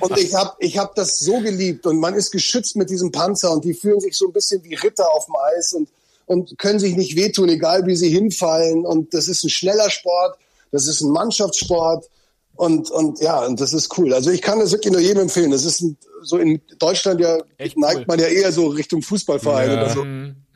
[0.00, 3.52] Und ich habe ich hab das so geliebt und man ist geschützt mit diesem Panzer
[3.52, 5.88] und die fühlen sich so ein bisschen wie Ritter auf dem Eis und,
[6.26, 8.86] und können sich nicht wehtun, egal wie sie hinfallen.
[8.86, 10.38] Und das ist ein schneller Sport,
[10.72, 12.08] das ist ein Mannschaftssport.
[12.56, 14.14] Und, und ja, und das ist cool.
[14.14, 15.50] Also ich kann das wirklich nur jedem empfehlen.
[15.50, 18.04] Das ist ein, so in Deutschland ja, Echt neigt cool.
[18.06, 19.76] man ja eher so Richtung Fußballverein Ja.
[19.82, 20.04] oder so.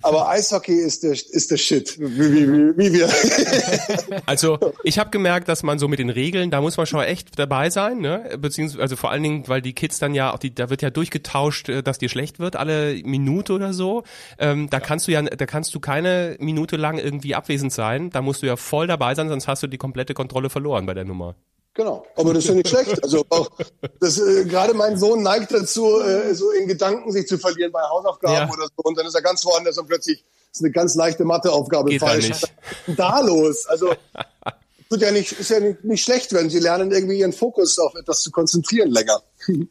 [0.02, 3.08] Aber Eishockey ist der, ist der Shit, wie, wie, wie, wie wir.
[4.26, 7.38] Also ich habe gemerkt, dass man so mit den Regeln, da muss man schon echt
[7.38, 8.36] dabei sein, ne?
[8.38, 10.90] Beziehungsweise also vor allen Dingen, weil die Kids dann ja auch die, da wird ja
[10.90, 14.04] durchgetauscht, äh, dass dir schlecht wird alle Minute oder so.
[14.38, 18.10] Ähm, da kannst du ja, da kannst du keine Minute lang irgendwie abwesend sein.
[18.10, 20.94] Da musst du ja voll dabei sein, sonst hast du die komplette Kontrolle verloren bei
[20.94, 21.34] der Nummer.
[21.78, 23.04] Genau, aber das ist ja nicht schlecht.
[23.04, 23.48] Also auch
[24.00, 27.80] das, äh, gerade mein Sohn neigt dazu, äh, so in Gedanken sich zu verlieren bei
[27.82, 28.52] Hausaufgaben Ja.
[28.52, 28.82] oder so.
[28.82, 32.06] Und dann ist er ganz woanders und plötzlich ist eine ganz leichte Matheaufgabe Geht da
[32.08, 32.28] falsch.
[32.30, 32.52] nicht.
[32.98, 33.64] Da los?
[33.66, 33.92] Also
[34.90, 37.94] tut ja nicht, ist ja nicht, nicht schlecht, wenn sie lernen, irgendwie ihren Fokus auf
[37.94, 39.22] etwas zu konzentrieren länger.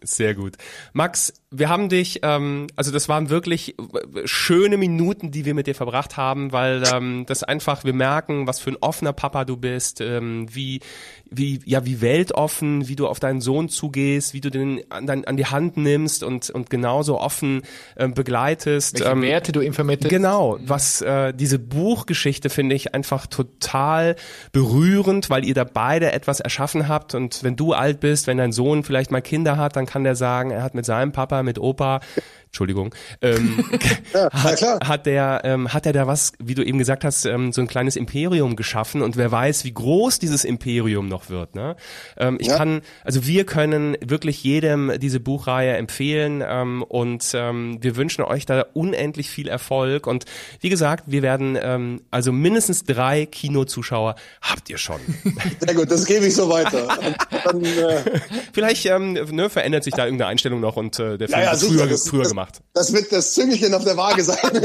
[0.01, 0.55] Sehr gut.
[0.93, 3.83] Max, wir haben dich, ähm, also das waren wirklich äh,
[4.25, 8.59] schöne Minuten, die wir mit dir verbracht haben, weil ähm, das einfach, wir merken, was
[8.59, 10.81] für ein offener Papa du bist, ähm, wie,
[11.29, 15.23] wie, ja, wie weltoffen, wie du auf deinen Sohn zugehst, wie du den an, dein,
[15.23, 17.61] an die Hand nimmst und, und genauso offen
[17.95, 18.99] ähm, begleitest.
[18.99, 20.09] Welche ähm, Werte du ihm vermittelst.
[20.09, 24.17] Genau, was äh, diese Buchgeschichte finde ich einfach total
[24.51, 28.51] berührend, weil ihr da beide etwas erschaffen habt und wenn du alt bist, wenn dein
[28.51, 31.59] Sohn vielleicht mal Kinder hat, dann kann der sagen, er hat mit seinem Papa, mit
[31.59, 31.99] Opa,
[32.47, 33.63] Entschuldigung, ähm,
[34.31, 34.79] hat, klar.
[34.83, 37.67] hat der ähm, hat er da was, wie du eben gesagt hast, ähm, so ein
[37.67, 41.55] kleines Imperium geschaffen und wer weiß, wie groß dieses Imperium noch wird.
[41.55, 41.75] Ne?
[42.17, 42.57] Ähm, ich Ja.
[42.57, 48.45] kann, also wir können wirklich jedem diese Buchreihe empfehlen ähm, und ähm, wir wünschen euch
[48.45, 50.25] da unendlich viel Erfolg und
[50.61, 54.99] wie gesagt, wir werden ähm, also mindestens drei Kinozuschauer habt ihr schon.
[55.59, 56.87] Sehr gut, das gebe ich so weiter.
[57.43, 58.19] Dann, äh,
[58.53, 61.73] Vielleicht ähm, ne, verändert sich da irgendeine Einstellung noch und äh, der Film ja, sicher,
[61.73, 62.61] früher, das- früher das- gemacht.
[62.73, 64.37] Das wird das Züngelchen auf der Waage sein.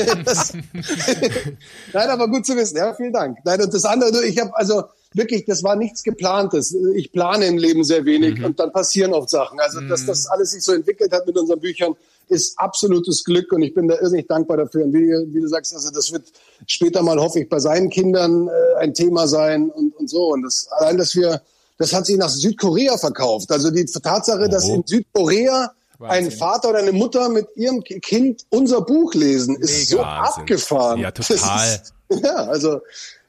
[1.92, 2.76] Nein, aber gut zu wissen.
[2.76, 3.38] Ja, vielen Dank.
[3.44, 6.76] Nein, und das andere, ich habe also wirklich, das war nichts geplantes.
[6.94, 9.58] Ich plane im Leben sehr wenig und dann passieren oft Sachen.
[9.60, 11.94] Also, dass das alles sich so entwickelt hat mit unseren Büchern,
[12.28, 14.84] ist absolutes Glück und ich bin da irrsinnig dankbar dafür.
[14.84, 16.24] Und wie, wie du sagst, also das wird
[16.66, 20.32] später mal, hoffe ich, bei seinen Kindern äh, ein Thema sein und, und so.
[20.32, 21.42] Und das, allein, dass wir,
[21.78, 23.50] das hat sich nach Südkorea verkauft.
[23.50, 24.74] Also die Tatsache, dass Oh.
[24.76, 26.38] in Südkorea ein Wahnsinn.
[26.38, 30.40] Vater oder eine Mutter mit ihrem Ki- Kind unser Buch lesen, ist so Wahnsinn.
[30.42, 31.00] abgefahren.
[31.00, 31.68] Ja, Das total.
[31.68, 31.94] Ist,
[32.24, 32.80] ja, also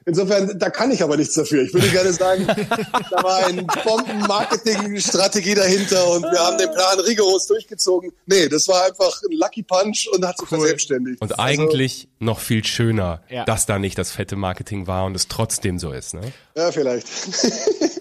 [0.06, 1.62] insofern, da kann ich aber nichts dafür.
[1.62, 2.46] Ich würde gerne sagen,
[3.10, 8.12] da war eine Bomben-Marketing-Strategie dahinter und wir haben den Plan rigoros durchgezogen.
[8.26, 11.20] Nee, das war einfach ein Lucky Punch und hat sich verselbstständigt.
[11.20, 13.44] Und Also, eigentlich noch viel schöner, Ja.
[13.44, 16.14] dass da nicht das fette Marketing war und es trotzdem so ist.
[16.14, 16.32] Ne?
[16.56, 17.06] ja, vielleicht.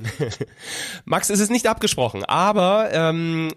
[1.06, 3.51] Max, es ist nicht abgesprochen, aber ähm,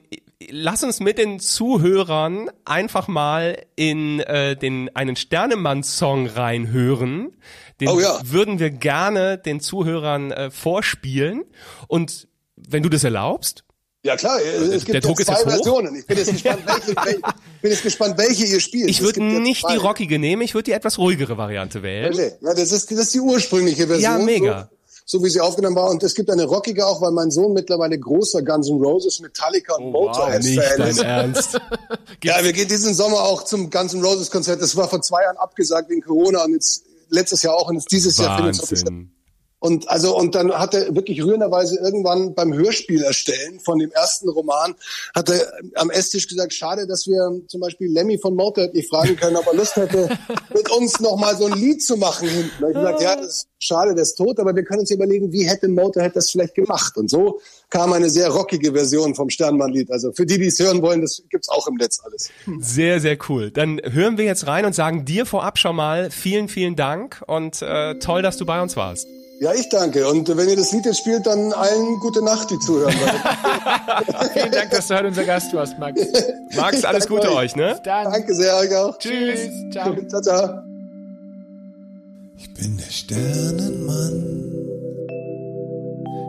[0.51, 7.33] lass uns mit den Zuhörern einfach mal in äh, den einen Sternemann-Song reinhören.
[7.81, 8.19] Den Oh ja.
[8.25, 11.45] würden wir gerne den Zuhörern äh, vorspielen.
[11.89, 13.65] Und wenn du das erlaubst,
[14.03, 15.51] Ja klar, es gibt der Druck ja ist zwei jetzt hoch.
[15.81, 15.97] Versionen.
[15.97, 17.21] Ich bin jetzt gespannt, welche, welche,
[17.61, 18.89] bin jetzt gespannt, welche ihr spielt.
[18.89, 19.79] ich würde nicht die zwei.
[19.79, 22.15] rockige nehmen, ich würde die etwas ruhigere Variante wählen.
[22.15, 22.33] Okay.
[22.41, 24.01] Ja, das ist, das ist die ursprüngliche Version.
[24.01, 24.71] Ja, mega.
[25.05, 25.91] So, so wie sie aufgenommen war.
[25.91, 29.75] Und es gibt eine rockige auch, weil mein Sohn mittlerweile großer Guns N' Roses, Metallica
[29.77, 30.99] und Motorhead-Fan ist.
[31.03, 31.61] Ernst.
[32.25, 34.63] Ja, wir gehen diesen Sommer auch zum Guns N' Roses Konzert.
[34.63, 37.91] Das war vor zwei Jahren abgesagt wegen Corona und jetzt letztes Jahr auch und jetzt
[37.93, 39.16] dieses Jahr findet es Wahnsinn.
[39.59, 44.29] Und also und dann hat er wirklich rührenderweise irgendwann beim Hörspiel erstellen von dem ersten
[44.29, 44.75] Roman
[45.15, 49.17] hat er am Esstisch gesagt, schade, dass wir zum Beispiel Lemmy von Motorhead nicht fragen
[49.17, 50.09] können, ob er Lust hätte,
[50.55, 52.63] mit uns noch mal so ein Lied zu machen hinten.
[52.63, 55.33] Hab ich gesagt, ja, das ist schade, der ist tot, aber wir können uns überlegen,
[55.33, 56.97] wie hätte Motorhead das vielleicht gemacht?
[56.97, 57.41] Und so
[57.71, 59.91] kam eine sehr rockige Version vom Sternmann-Lied.
[59.91, 62.31] Also für die, die es hören wollen, das gibt's auch im Netz alles.
[62.61, 63.51] Sehr, sehr cool.
[63.51, 67.63] Dann hören wir jetzt rein und sagen dir vorab schon mal vielen, vielen Dank und
[67.63, 69.07] äh, toll, dass du bei uns warst.
[69.39, 70.09] Ja, ich danke.
[70.09, 72.95] Und wenn ihr das Lied jetzt spielt, dann allen gute Nacht, die zuhören.
[74.33, 76.01] Vielen Dank, dass du heute unser Gast warst, Max.
[76.55, 77.37] Max, Ich alles Gute euch.
[77.37, 77.79] euch, ne?
[77.85, 78.11] Dann.
[78.13, 78.97] danke sehr, euch auch.
[78.99, 79.41] Tschüss.
[79.73, 79.95] Ciao.
[80.09, 80.63] Ciao, ciao.
[82.39, 84.53] Ich bin der Sternenmann.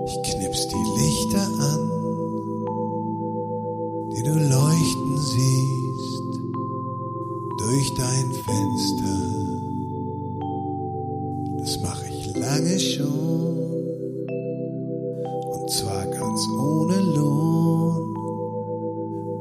[0.06, 1.90] Ich knips die Lichter an,
[4.16, 6.24] die du leuchten siehst
[7.60, 9.47] durch dein Fenster.
[12.68, 13.58] Lange schon
[15.52, 18.16] und zwar ganz ohne Lohn.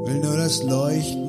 [0.05, 1.26] Will nur das Leuchten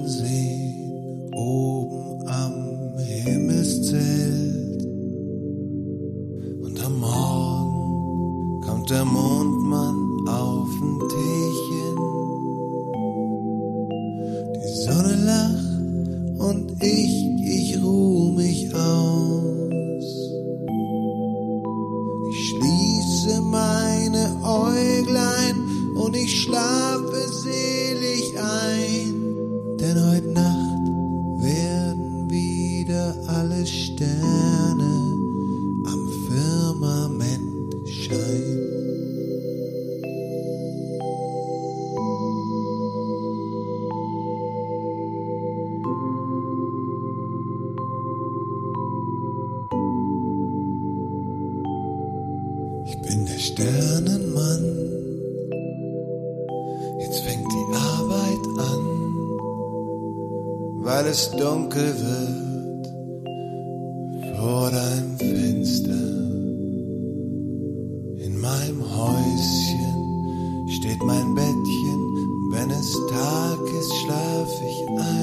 [68.68, 75.17] meinem Häuschen steht mein Bettchen, wenn es Tag ist, schlaf ich ein.